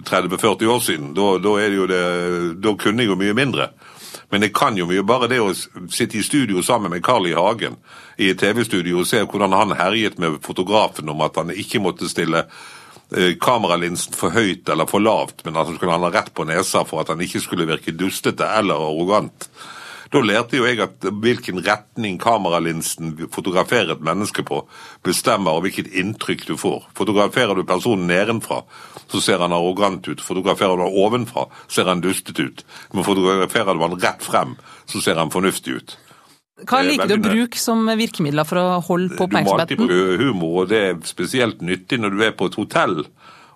30-40 0.00 0.72
år 0.72 0.80
siden. 0.82 1.12
Da, 1.16 1.36
da, 1.38 1.56
det, 1.92 2.04
da 2.64 2.76
kunne 2.80 3.04
jeg 3.04 3.12
jo 3.12 3.20
mye 3.20 3.36
mindre. 3.36 3.70
Men 4.34 4.42
jeg 4.42 4.50
kan 4.58 4.74
jo 4.74 4.88
mye. 4.90 5.04
Bare 5.06 5.28
det 5.30 5.38
å 5.38 5.52
sitte 5.54 6.18
i 6.18 6.24
studio 6.26 6.62
sammen 6.66 6.90
med 6.90 7.04
Carl 7.06 7.28
I. 7.30 7.36
Hagen 7.38 7.76
i 8.18 8.32
et 8.32 8.40
TV-studio 8.42 9.04
og 9.04 9.06
se 9.06 9.20
hvordan 9.22 9.54
han 9.54 9.76
herjet 9.78 10.18
med 10.18 10.40
fotografen 10.42 11.12
om 11.12 11.22
at 11.22 11.38
han 11.38 11.52
ikke 11.54 11.78
måtte 11.82 12.10
stille 12.10 12.42
eh, 12.42 13.36
kameralinsen 13.38 14.16
for 14.18 14.34
høyt 14.34 14.66
eller 14.74 14.90
for 14.90 15.04
lavt, 15.06 15.44
men 15.46 15.54
at 15.54 15.70
han 15.70 15.78
skulle 15.78 15.94
ha 15.94 16.10
rett 16.10 16.32
på 16.34 16.48
nesa 16.50 16.82
for 16.88 17.04
at 17.04 17.14
han 17.14 17.22
ikke 17.22 17.44
skulle 17.44 17.68
virke 17.70 17.94
dustete 17.94 18.48
eller 18.58 18.74
arrogant. 18.74 19.46
Da 20.14 20.20
lærte 20.22 20.60
jo 20.60 20.66
jeg 20.68 20.78
at 20.78 21.02
hvilken 21.02 21.58
retning 21.66 22.20
kameralinsen 22.22 23.16
fotograferer 23.34 23.96
et 23.96 24.04
menneske 24.06 24.44
på, 24.46 24.60
bestemmer 25.02 25.58
hvilket 25.64 25.90
inntrykk 25.90 26.46
du 26.52 26.54
får. 26.60 26.84
Fotograferer 26.94 27.58
du 27.58 27.64
personen 27.66 28.06
nedenfra, 28.06 28.60
så 29.10 29.20
ser 29.24 29.42
han 29.42 29.52
arrogant 29.56 30.06
ut. 30.06 30.22
Fotograferer 30.22 30.78
du 30.78 30.84
han 30.86 31.00
ovenfra, 31.02 31.48
ser 31.66 31.90
han 31.90 32.04
dustete 32.04 32.46
ut. 32.46 32.64
Men 32.94 33.06
fotograferer 33.06 33.74
du 33.74 33.82
han 33.82 33.98
rett 33.98 34.22
frem, 34.22 34.54
så 34.86 35.02
ser 35.02 35.18
han 35.18 35.34
fornuftig 35.34 35.80
ut. 35.80 35.96
Hva 36.62 36.84
liker 36.86 37.10
du 37.10 37.16
å 37.16 37.22
bruke 37.24 37.58
som 37.58 37.82
virkemidler 37.98 38.46
for 38.46 38.62
å 38.62 38.80
holde 38.86 39.18
på 39.18 39.26
oppmerksomheten? 39.26 39.74
Du 39.74 39.82
må 39.82 39.90
alltid 39.90 40.06
bruke 40.06 40.22
humor, 40.22 40.58
og 40.62 40.70
det 40.70 40.84
er 40.92 41.00
spesielt 41.10 41.64
nyttig 41.66 41.98
når 41.98 42.14
du 42.14 42.22
er 42.28 42.36
på 42.38 42.46
et 42.52 42.60
hotell 42.62 43.00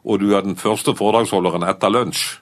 og 0.08 0.20
du 0.22 0.32
er 0.34 0.44
den 0.46 0.56
første 0.56 0.94
foredragsholderen 0.96 1.66
etter 1.68 1.92
lunsj. 1.92 2.38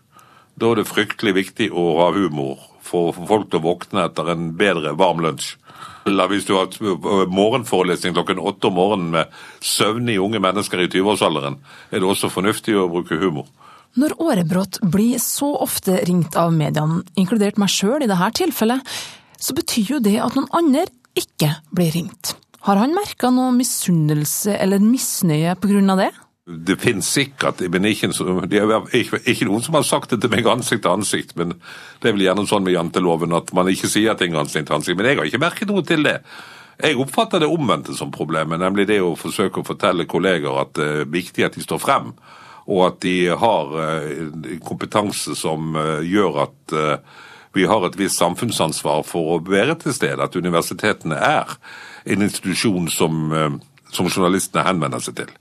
Da 0.56 0.70
er 0.70 0.80
det 0.80 0.88
fryktelig 0.88 1.34
viktig 1.36 1.68
å 1.74 1.84
ha 1.98 2.08
humor 2.16 2.75
få 2.86 3.08
folk 3.16 3.50
til 3.50 3.60
å 3.60 3.66
våkne 3.66 4.06
etter 4.06 4.32
en 4.32 4.50
bedre 4.58 4.94
varm 4.98 5.22
lunsj. 5.24 5.54
Eller 6.06 6.30
hvis 6.30 6.46
du 6.46 6.54
har 6.54 6.70
morgenforelesning 7.32 8.14
klokken 8.14 8.38
åtte 8.38 8.70
om 8.70 8.76
morgenen 8.78 9.12
med 9.16 9.38
søvnige 9.64 10.22
unge 10.22 10.40
mennesker 10.42 10.84
i 10.84 10.88
20-årsalderen, 10.92 11.58
er 11.90 12.02
det 12.02 12.06
også 12.06 12.30
fornuftig 12.30 12.76
å 12.78 12.86
bruke 12.92 13.18
humor. 13.18 13.48
Når 13.96 14.14
Aarebrot 14.20 14.78
blir 14.92 15.18
så 15.22 15.48
ofte 15.64 15.98
ringt 16.06 16.36
av 16.38 16.52
mediene, 16.54 17.00
inkludert 17.18 17.58
meg 17.58 17.72
sjøl 17.72 18.04
i 18.04 18.10
dette 18.10 18.32
tilfellet, 18.42 18.96
så 19.40 19.56
betyr 19.56 19.96
jo 19.96 20.02
det 20.04 20.18
at 20.22 20.36
noen 20.36 20.50
andre 20.54 20.84
ikke 21.16 21.56
blir 21.74 21.94
ringt. 21.96 22.36
Har 22.66 22.80
han 22.80 22.94
merka 22.96 23.30
noe 23.32 23.54
misunnelse 23.56 24.56
eller 24.58 24.82
misnøye 24.82 25.54
av 25.56 26.00
det? 26.00 26.12
Det 26.46 26.76
finnes 26.78 27.06
sikkert, 27.10 27.58
men 27.74 27.88
ikke, 27.90 28.12
det 28.46 28.60
er 28.62 28.84
ikke, 28.94 29.18
ikke, 29.26 29.46
noen 29.48 29.64
som 29.64 29.74
har 29.74 29.82
sagt 29.82 30.12
det 30.12 30.20
til 30.22 30.30
meg 30.30 30.46
ansikt 30.46 30.84
til 30.84 30.92
ansikt. 30.92 31.32
Men 31.34 31.56
det 31.98 32.06
er 32.06 32.12
vel 32.14 32.22
gjerne 32.22 32.44
sånn 32.46 32.62
med 32.62 32.76
janteloven 32.76 33.34
at 33.34 33.50
man 33.56 33.66
ikke 33.72 33.90
sier 33.90 34.14
ting 34.14 34.36
ansikt 34.38 34.68
til 34.68 34.76
ansikt. 34.76 34.98
Men 35.00 35.08
jeg 35.10 35.18
har 35.18 35.26
ikke 35.26 35.42
merket 35.42 35.72
noe 35.72 35.82
til 35.86 36.06
det. 36.06 36.20
Jeg 36.78 36.98
oppfatter 37.02 37.42
det 37.42 37.48
omvendte 37.50 37.96
som 37.98 38.12
problemet, 38.14 38.60
nemlig 38.62 38.84
det 38.86 39.00
å 39.02 39.16
forsøke 39.18 39.58
å 39.58 39.66
fortelle 39.66 40.06
kolleger 40.06 40.60
at 40.60 40.74
det 40.78 40.86
er 40.86 41.08
viktig 41.10 41.46
at 41.46 41.56
de 41.56 41.64
står 41.64 41.80
frem, 41.82 42.12
og 42.68 42.82
at 42.84 43.00
de 43.02 43.14
har 43.40 43.72
eh, 43.80 44.60
kompetanse 44.66 45.34
som 45.38 45.74
eh, 45.80 46.04
gjør 46.06 46.42
at 46.44 46.74
eh, 46.76 47.24
vi 47.56 47.64
har 47.66 47.88
et 47.88 47.96
visst 47.98 48.20
samfunnsansvar 48.20 49.02
for 49.08 49.34
å 49.34 49.40
være 49.42 49.78
til 49.80 49.96
stede. 49.96 50.20
At 50.22 50.36
universitetene 50.36 51.16
er 51.16 51.56
en 52.04 52.22
institusjon 52.26 52.86
som, 52.92 53.32
som 53.90 54.10
journalistene 54.12 54.66
henvender 54.66 55.02
seg 55.02 55.16
til. 55.22 55.34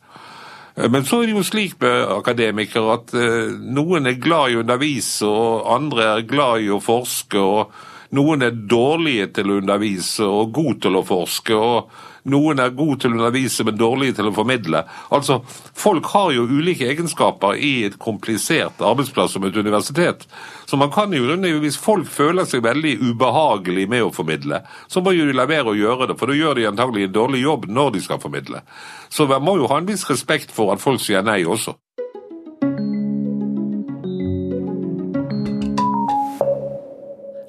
Men 0.76 1.06
så 1.08 1.22
er 1.22 1.30
det 1.30 1.38
jo 1.38 1.44
slik 1.48 1.78
med 1.80 2.02
akademikere 2.18 2.96
at 2.98 3.14
eh, 3.16 3.54
noen 3.56 4.10
er 4.10 4.18
glad 4.20 4.52
i 4.52 4.58
å 4.58 4.64
undervise, 4.66 5.28
og 5.30 5.70
andre 5.72 6.10
er 6.18 6.26
glad 6.28 6.66
i 6.66 6.72
å 6.74 6.82
forske. 6.84 7.40
og 7.40 7.72
Noen 8.14 8.46
er 8.46 8.54
dårlige 8.70 9.32
til 9.40 9.50
å 9.50 9.62
undervise 9.62 10.28
og 10.28 10.52
gode 10.54 10.84
til 10.86 11.00
å 11.00 11.06
forske. 11.06 11.56
og 11.56 11.90
Noen 12.30 12.60
er 12.62 12.74
gode 12.74 13.04
til 13.04 13.14
å 13.14 13.20
undervise, 13.20 13.64
men 13.66 13.78
dårlige 13.78 14.18
til 14.18 14.30
å 14.30 14.34
formidle. 14.34 14.84
Altså, 15.14 15.40
Folk 15.78 16.08
har 16.14 16.32
jo 16.34 16.48
ulike 16.50 16.88
egenskaper 16.90 17.58
i 17.62 17.86
et 17.86 18.00
komplisert 18.02 18.82
arbeidsplass 18.82 19.36
som 19.36 19.46
et 19.46 19.58
universitet. 19.58 20.26
Så 20.66 20.78
man 20.78 20.90
kan 20.94 21.14
jo, 21.14 21.28
hvis 21.62 21.78
folk 21.78 22.10
føler 22.10 22.48
seg 22.50 22.64
veldig 22.66 22.98
ubehagelig 23.12 23.86
med 23.90 24.08
å 24.08 24.14
formidle, 24.14 24.64
så 24.90 25.02
må 25.06 25.14
jo 25.14 25.28
de 25.30 25.38
la 25.38 25.46
være 25.46 25.74
å 25.74 25.78
gjøre 25.78 26.10
det, 26.10 26.18
for 26.18 26.32
da 26.32 26.38
gjør 26.38 26.58
de 26.58 26.70
antagelig 26.72 27.10
en 27.10 27.18
dårlig 27.20 27.44
jobb 27.46 27.70
når 27.70 27.94
de 27.94 28.06
skal 28.08 28.22
formidle. 28.22 28.64
Så 29.10 29.30
man 29.30 29.46
må 29.46 29.58
jo 29.60 29.70
ha 29.70 29.78
en 29.82 29.90
viss 29.90 30.08
respekt 30.10 30.54
for 30.56 30.74
at 30.74 30.82
folk 30.82 31.04
sier 31.04 31.26
nei 31.26 31.44
også. 31.46 31.78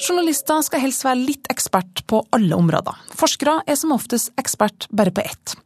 Journalister 0.06 0.60
skal 0.62 0.82
helst 0.84 1.02
være 1.02 1.18
litt 1.18 1.48
ekspert 1.50 2.04
på 2.06 2.20
alle 2.36 2.54
områder. 2.54 2.98
Forskere 3.18 3.58
er 3.66 3.78
som 3.78 3.94
oftest 3.96 4.30
ekspert 4.38 4.86
bare 4.94 5.10
på 5.14 5.24
ett. 5.24 5.56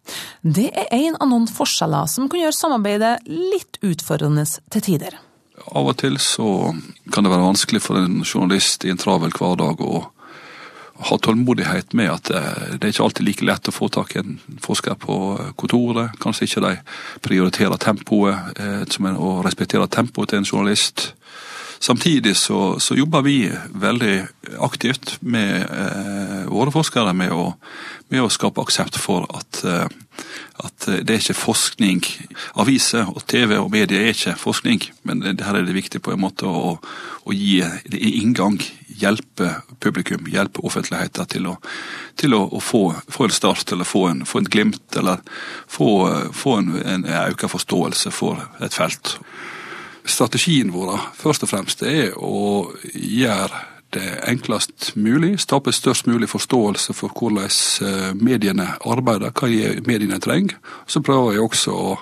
Det 0.41 0.71
er 0.73 0.89
en 0.97 1.19
av 1.21 1.29
noen 1.29 1.49
forskjeller 1.51 2.09
som 2.09 2.31
kan 2.31 2.41
gjøre 2.41 2.57
samarbeidet 2.57 3.17
litt 3.29 3.81
utfordrende 3.85 4.47
til 4.73 4.87
tider. 4.87 5.19
Av 5.69 5.91
og 5.91 5.99
til 6.01 6.17
så 6.23 6.71
kan 7.13 7.27
det 7.27 7.35
være 7.35 7.51
vanskelig 7.51 7.83
for 7.85 8.01
en 8.01 8.23
journalist 8.25 8.87
i 8.87 8.95
en 8.95 9.01
travel 9.01 9.35
hverdag 9.37 9.85
å 9.85 10.07
ha 11.11 11.17
tålmodighet 11.21 11.95
med 11.97 12.11
at 12.13 12.33
eh, 12.33 12.65
det 12.77 12.85
er 12.85 12.93
ikke 12.93 13.05
alltid 13.07 13.27
like 13.27 13.47
lett 13.49 13.69
å 13.69 13.75
få 13.75 13.89
tak 13.93 14.15
i 14.15 14.21
en 14.21 14.35
forsker 14.61 14.97
på 15.01 15.17
kontoret. 15.61 16.17
Kanskje 16.21 16.49
ikke 16.49 16.65
de 16.65 16.75
prioriterer 17.25 17.81
tempoet 17.81 18.61
eh, 18.61 18.99
og 19.15 19.45
respekterer 19.47 19.89
tempoet 19.89 20.33
til 20.33 20.43
en 20.43 20.49
journalist. 20.49 21.11
Samtidig 21.83 22.37
så, 22.37 22.81
så, 22.81 22.95
jobber 22.95 23.23
vi 23.25 23.51
veldig 23.73 24.27
aktivt 24.61 25.15
med 25.25 25.63
eh, 25.65 26.43
våre 26.53 26.73
forskere 26.75 27.15
med 27.17 27.33
å, 27.33 27.55
med 28.13 28.21
å, 28.21 28.29
skape 28.29 28.61
aksept 28.61 28.99
for 29.01 29.25
at, 29.33 29.63
eh, 29.65 29.87
at, 30.61 30.89
det 30.91 31.15
er 31.15 31.23
ikke 31.23 31.39
forskning. 31.39 32.03
Aviser 32.61 33.09
og 33.09 33.25
TV 33.25 33.57
og 33.57 33.71
medier 33.73 34.05
er 34.05 34.13
ikke 34.13 34.37
forskning, 34.37 34.85
men 35.09 35.25
det, 35.25 35.39
her 35.47 35.57
er 35.57 35.65
det 35.65 35.79
viktig 35.79 36.03
på 36.05 36.13
en 36.13 36.21
måte 36.21 36.45
å, 36.45 36.75
å 37.25 37.33
gi 37.33 37.63
inngang. 37.97 38.61
Hjelpe 39.01 39.55
publikum, 39.81 40.29
hjelpe 40.29 40.61
offentligheten 40.69 41.31
til 41.33 41.49
å, 41.49 41.55
til 42.21 42.37
å, 42.37 42.43
å 42.45 42.61
få, 42.61 42.83
få, 43.09 43.25
en 43.25 43.33
start 43.39 43.73
eller 43.73 43.89
få 43.89 44.05
en, 44.11 44.21
få 44.29 44.43
en 44.43 44.51
glimt, 44.53 44.85
eller 45.01 45.25
få, 45.65 45.89
få 46.37 46.59
en, 46.61 46.75
en 46.85 47.09
økt 47.23 47.49
forståelse 47.57 48.13
for 48.13 48.45
et 48.61 48.77
felt 48.77 49.17
strategien 50.05 50.73
vår 50.73 50.97
først 51.19 51.45
og 51.45 51.53
fremst 51.53 51.83
er 51.87 52.15
å 52.17 52.71
gjøre 52.95 53.67
det 53.91 54.21
enklest 54.31 54.93
mulig, 54.95 55.35
skape 55.43 55.73
størst 55.75 56.07
mulig 56.07 56.29
forståelse 56.31 56.95
for 56.95 57.11
hvordan 57.15 57.51
eh, 57.87 58.13
mediene 58.15 58.69
arbeider, 58.87 59.35
hva 59.35 59.51
mediene 59.87 60.21
trenger. 60.23 60.61
Så 60.87 61.03
prøver 61.03 61.35
jeg 61.35 61.47
også 61.47 61.75
å, 61.75 61.97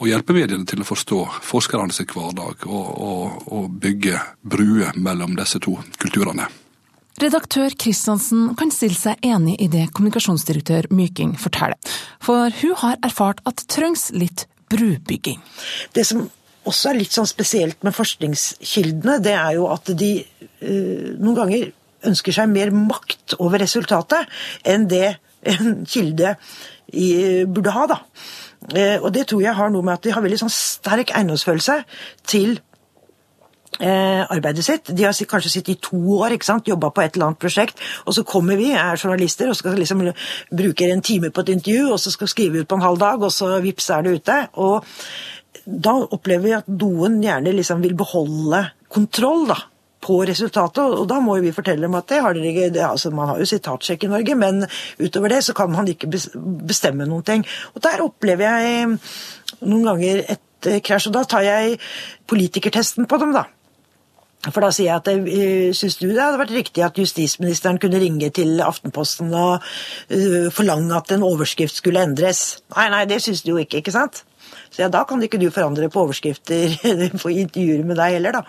å 0.00 0.08
hjelpe 0.08 0.36
mediene 0.36 0.64
til 0.68 0.80
å 0.80 0.88
forstå 0.88 1.20
forskerne 1.44 1.92
sin 1.92 2.08
hverdag 2.08 2.64
og, 2.66 2.88
og, 2.96 3.44
og 3.52 3.68
bygge 3.82 4.16
bruer 4.40 4.96
mellom 4.96 5.36
disse 5.36 5.60
to 5.60 5.76
kulturene. 6.00 6.48
Redaktør 7.20 7.74
Kristiansen 7.76 8.54
kan 8.56 8.70
stille 8.72 8.96
seg 8.96 9.20
enig 9.26 9.58
i 9.60 9.68
det 9.68 9.90
kommunikasjonsdirektør 9.92 10.88
Myking 10.94 11.34
forteller, 11.36 11.76
for 12.22 12.48
hun 12.62 12.76
har 12.80 12.96
erfart 13.04 13.42
at 13.44 13.60
det 13.60 13.68
trengs 13.74 14.08
litt 14.16 14.46
brubygging. 14.72 15.42
Det 15.92 16.06
som 16.08 16.30
også 16.68 16.90
er 16.90 17.00
litt 17.00 17.14
sånn 17.14 17.28
spesielt 17.28 17.80
med 17.86 17.96
forskningskildene, 17.96 19.20
det 19.24 19.36
er 19.36 19.56
jo 19.56 19.68
at 19.72 19.92
de 19.96 20.12
uh, 20.20 21.10
noen 21.20 21.38
ganger 21.38 21.70
ønsker 22.10 22.36
seg 22.36 22.52
mer 22.52 22.72
makt 22.72 23.36
over 23.38 23.60
resultatet 23.60 24.28
enn 24.68 24.86
det 24.88 25.18
en 25.50 25.82
kilde 25.88 26.34
burde 27.48 27.72
ha. 27.72 27.84
da. 27.88 28.00
Uh, 28.70 28.98
og 29.04 29.12
det 29.14 29.26
tror 29.30 29.44
jeg 29.44 29.56
har 29.56 29.70
noe 29.72 29.84
med 29.86 29.96
at 29.96 30.04
de 30.04 30.12
har 30.14 30.24
veldig 30.24 30.42
sånn 30.42 30.52
sterk 30.52 31.14
eiendomsfølelse 31.16 31.78
til 32.28 32.58
uh, 33.80 34.24
arbeidet 34.28 34.64
sitt. 34.66 34.92
De 34.92 35.06
har 35.06 35.16
kanskje 35.32 35.52
sittet 35.54 35.74
i 35.76 35.80
to 35.88 36.00
år, 36.18 36.36
ikke 36.36 36.48
sant, 36.48 36.68
jobba 36.68 36.92
på 36.92 37.04
et 37.04 37.16
eller 37.16 37.30
annet 37.30 37.40
prosjekt, 37.40 37.80
og 38.04 38.16
så 38.16 38.24
kommer 38.28 38.60
vi, 38.60 38.72
er 38.76 39.00
journalister, 39.00 39.50
og 39.50 39.58
skal 39.58 39.78
liksom 39.80 40.04
bruke 40.52 40.90
en 40.90 41.04
time 41.04 41.32
på 41.32 41.44
et 41.44 41.54
intervju, 41.56 41.90
og 41.94 42.00
så 42.02 42.12
skal 42.14 42.32
skrive 42.32 42.62
ut 42.62 42.68
på 42.68 42.78
en 42.78 42.86
halv 42.88 43.00
dag, 43.00 43.22
og 43.22 43.32
så 43.34 43.54
vips 43.64 43.90
er 43.96 44.06
det 44.06 44.20
ute. 44.20 44.40
og 44.60 44.84
da 45.64 45.96
opplever 46.02 46.46
vi 46.46 46.56
at 46.56 46.70
noen 46.70 47.20
gjerne 47.24 47.52
liksom 47.56 47.82
vil 47.84 47.96
beholde 47.98 48.64
kontroll 48.90 49.46
da, 49.50 49.58
på 50.00 50.16
resultatet, 50.24 50.80
og 50.80 51.04
da 51.10 51.18
må 51.20 51.36
vi 51.44 51.52
fortelle 51.52 51.84
dem 51.84 51.96
at 51.98 52.08
det 52.08 52.22
har 52.24 52.36
dere 52.36 52.50
ikke 52.54 52.86
altså 52.86 53.10
Man 53.12 53.28
har 53.28 53.40
jo 53.40 53.48
sitatsjekk 53.48 54.06
i 54.06 54.12
Norge, 54.14 54.36
men 54.38 54.64
utover 54.96 55.34
det 55.34 55.42
så 55.44 55.54
kan 55.56 55.70
man 55.72 55.88
ikke 55.92 56.08
bestemme 56.08 57.08
noen 57.08 57.26
ting. 57.26 57.44
Og 57.74 57.82
Der 57.84 58.00
opplever 58.04 58.48
jeg 58.48 58.96
noen 59.60 59.84
ganger 59.84 60.24
et 60.24 60.70
eh, 60.70 60.80
krasj, 60.80 61.10
og 61.10 61.18
da 61.18 61.24
tar 61.28 61.44
jeg 61.44 61.80
politikertesten 62.30 63.08
på 63.10 63.20
dem, 63.20 63.36
da. 63.36 63.44
For 64.48 64.64
da 64.64 64.70
sier 64.72 64.88
jeg 64.88 65.02
at 65.02 65.08
jeg 65.12 65.74
syns 65.76 65.98
du 66.00 66.06
det 66.08 66.22
hadde 66.22 66.40
vært 66.40 66.54
riktig 66.56 66.80
at 66.86 66.96
justisministeren 66.96 67.76
kunne 67.82 68.00
ringe 68.00 68.30
til 68.32 68.62
Aftenposten 68.64 69.28
og 69.36 69.66
forlange 70.56 70.96
at 70.96 71.12
en 71.12 71.26
overskrift 71.28 71.76
skulle 71.76 72.00
endres? 72.08 72.62
Nei, 72.72 72.88
nei, 72.88 73.04
det 73.10 73.20
syns 73.20 73.44
du 73.44 73.52
jo 73.52 73.60
ikke, 73.60 73.82
ikke 73.82 73.92
sant? 73.92 74.22
Så 74.70 74.84
ja, 74.84 74.90
da 74.92 75.02
kan 75.08 75.22
ikke 75.22 75.40
du 75.40 75.48
forandre 75.50 75.90
på 75.90 76.04
overskrifter 76.04 76.76
på 77.22 77.32
intervjuer 77.34 77.82
med 77.86 77.98
deg 77.98 78.18
heller, 78.18 78.40
da. 78.40 78.44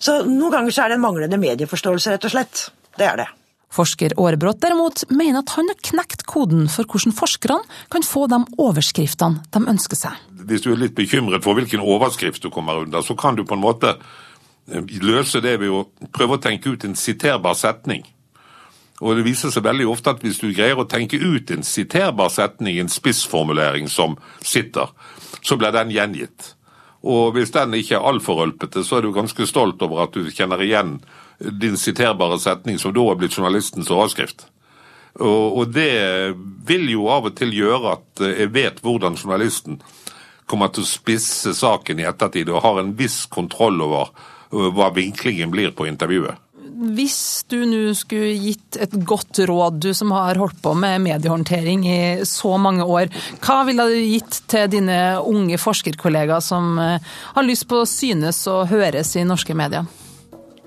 Så 0.00 0.22
noen 0.28 0.54
ganger 0.54 0.74
så 0.74 0.84
er 0.84 0.94
det 0.94 1.00
en 1.00 1.04
manglende 1.04 1.40
medieforståelse, 1.40 2.14
rett 2.14 2.28
og 2.28 2.34
slett. 2.34 2.64
Det 2.98 3.06
er 3.06 3.20
det. 3.20 3.28
Forsker 3.68 4.14
Aarebrot 4.16 4.62
derimot 4.62 5.02
mener 5.12 5.42
at 5.42 5.52
han 5.58 5.68
har 5.68 5.76
knekt 5.90 6.24
koden 6.28 6.70
for 6.72 6.88
hvordan 6.88 7.12
forskerne 7.12 7.58
kan 7.92 8.06
få 8.06 8.24
de 8.32 8.40
overskriftene 8.64 9.44
de 9.52 9.60
ønsker 9.74 10.00
seg. 10.00 10.22
Hvis 10.48 10.64
du 10.64 10.70
er 10.72 10.80
litt 10.80 10.96
bekymret 10.96 11.44
for 11.44 11.58
hvilken 11.58 11.84
overskrift 11.84 12.42
du 12.42 12.48
kommer 12.54 12.80
under, 12.86 13.04
så 13.04 13.16
kan 13.18 13.36
du 13.36 13.44
på 13.44 13.58
en 13.58 13.64
måte 13.64 13.92
eh, 13.92 14.94
løse 15.04 15.44
det 15.44 15.58
ved 15.60 15.74
å 15.74 15.84
prøve 16.16 16.38
å 16.38 16.42
tenke 16.42 16.72
ut 16.72 16.88
en 16.88 16.96
siterbar 16.96 17.58
setning. 17.60 18.06
Og 19.04 19.14
det 19.14 19.26
viser 19.28 19.52
seg 19.54 19.62
veldig 19.62 19.86
ofte 19.92 20.16
at 20.16 20.24
hvis 20.24 20.40
du 20.42 20.48
greier 20.48 20.80
å 20.80 20.88
tenke 20.88 21.20
ut 21.20 21.52
en 21.54 21.62
siterbar 21.62 22.32
setning, 22.34 22.80
en 22.80 22.90
spissformulering 22.90 23.86
som 23.92 24.16
sitter, 24.42 24.90
så 25.48 25.58
ble 25.60 25.72
den 25.74 25.92
gjengitt. 25.94 26.52
Og 27.08 27.32
hvis 27.36 27.52
den 27.54 27.76
ikke 27.78 27.96
er 27.98 28.06
altfor 28.10 28.42
rølpete, 28.42 28.82
så 28.84 28.98
er 28.98 29.06
du 29.06 29.14
ganske 29.14 29.46
stolt 29.48 29.82
over 29.86 30.04
at 30.04 30.16
du 30.16 30.28
kjenner 30.34 30.60
igjen 30.64 30.98
din 31.38 31.78
siterbare 31.78 32.40
setning 32.42 32.80
som 32.82 32.94
da 32.94 33.04
er 33.10 33.18
blitt 33.20 33.36
journalistens 33.38 33.90
overskrift. 33.94 34.48
Og, 35.18 35.58
og 35.58 35.70
det 35.74 36.34
vil 36.66 36.90
jo 36.92 37.08
av 37.10 37.30
og 37.30 37.36
til 37.38 37.54
gjøre 37.54 37.94
at 37.96 38.24
jeg 38.26 38.52
vet 38.54 38.82
hvordan 38.84 39.18
journalisten 39.18 39.80
kommer 40.48 40.72
til 40.72 40.84
å 40.84 40.90
spisse 40.90 41.52
saken 41.54 42.00
i 42.00 42.06
ettertid, 42.08 42.48
og 42.48 42.62
har 42.64 42.80
en 42.80 42.94
viss 42.96 43.24
kontroll 43.30 43.82
over 43.84 44.12
hva 44.48 44.88
vinklingen 44.96 45.50
blir 45.52 45.74
på 45.76 45.86
intervjuet. 45.90 46.40
Hvis 46.78 47.42
du 47.50 47.56
nå 47.66 47.90
skulle 47.98 48.36
gitt 48.38 48.76
et 48.78 48.92
godt 49.02 49.40
råd, 49.50 49.80
du 49.82 49.88
som 49.98 50.12
har 50.14 50.38
holdt 50.38 50.60
på 50.62 50.76
med 50.78 51.02
mediehåndtering 51.02 51.82
i 51.90 52.00
så 52.28 52.52
mange 52.54 52.86
år, 52.86 53.10
hva 53.42 53.64
ville 53.66 53.86
du 53.90 53.96
gitt 53.98 54.44
til 54.46 54.68
dine 54.70 54.98
unge 55.18 55.58
forskerkollegaer 55.58 56.44
som 56.44 56.78
eh, 56.78 57.08
har 57.34 57.46
lyst 57.46 57.66
på 57.66 57.80
å 57.82 57.88
synes 57.88 58.44
og 58.46 58.68
høres 58.70 59.16
i 59.18 59.26
norske 59.26 59.58
medier? 59.58 59.90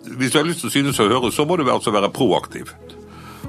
Hvis 0.04 0.34
du 0.34 0.42
har 0.42 0.50
lyst 0.50 0.66
til 0.66 0.72
å 0.72 0.74
synes 0.74 1.00
og 1.00 1.14
høres, 1.14 1.38
så 1.38 1.48
må 1.48 1.56
du 1.56 1.64
altså 1.72 1.96
være 1.96 2.12
proaktiv. 2.12 2.74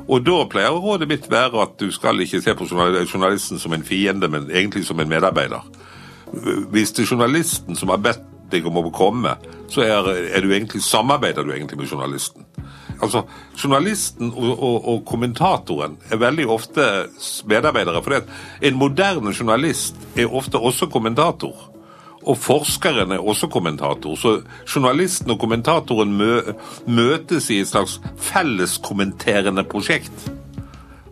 Og 0.07 0.23
da 0.23 0.45
pleier 0.51 0.79
rådet 0.79 1.11
mitt 1.11 1.27
være 1.31 1.65
at 1.65 1.75
du 1.83 1.91
skal 1.95 2.23
ikke 2.23 2.45
se 2.45 2.55
på 2.55 2.69
journalisten 2.71 3.59
som 3.59 3.75
en 3.75 3.87
fiende, 3.87 4.31
men 4.31 4.51
egentlig 4.51 4.85
som 4.87 5.03
en 5.03 5.11
medarbeider. 5.11 5.67
Hvis 6.71 6.95
det 6.95 7.09
er 7.09 7.17
journalisten 7.17 7.75
som 7.75 7.91
har 7.91 7.99
bedt 8.03 8.29
deg 8.53 8.67
om 8.69 8.79
å 8.79 8.91
komme, 8.95 9.35
så 9.73 9.85
er, 9.85 10.09
er 10.31 10.45
du 10.45 10.53
egentlig, 10.53 10.83
samarbeider 10.85 11.47
du 11.47 11.55
egentlig 11.55 11.81
med 11.81 11.91
journalisten. 11.91 12.47
Altså, 13.03 13.25
Journalisten 13.65 14.31
og, 14.31 14.63
og, 14.63 14.89
og 14.89 15.05
kommentatoren 15.07 15.97
er 16.11 16.21
veldig 16.23 16.47
ofte 16.55 16.87
medarbeidere. 17.51 18.03
For 18.03 18.23
en 18.63 18.79
moderne 18.79 19.35
journalist 19.35 19.99
er 20.17 20.31
ofte 20.31 20.59
også 20.59 20.87
kommentator. 20.87 21.69
Og 22.23 22.39
forskeren 22.39 23.13
er 23.13 23.19
også 23.19 23.49
kommentator. 23.51 24.15
Så 24.15 24.41
journalisten 24.75 25.31
og 25.31 25.41
kommentatoren 25.43 26.15
mø, 26.15 26.41
møtes 26.87 27.51
i 27.51 27.59
et 27.65 27.69
slags 27.73 27.99
felleskommenterende 28.17 29.65
prosjekt. 29.65 30.31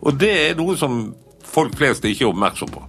Og 0.01 0.15
det 0.19 0.31
er 0.31 0.55
noe 0.57 0.77
som 0.79 1.03
folk 1.43 1.75
flest 1.77 2.07
ikke 2.07 2.23
er 2.23 2.31
oppmerksom 2.31 2.71
på. 2.71 2.85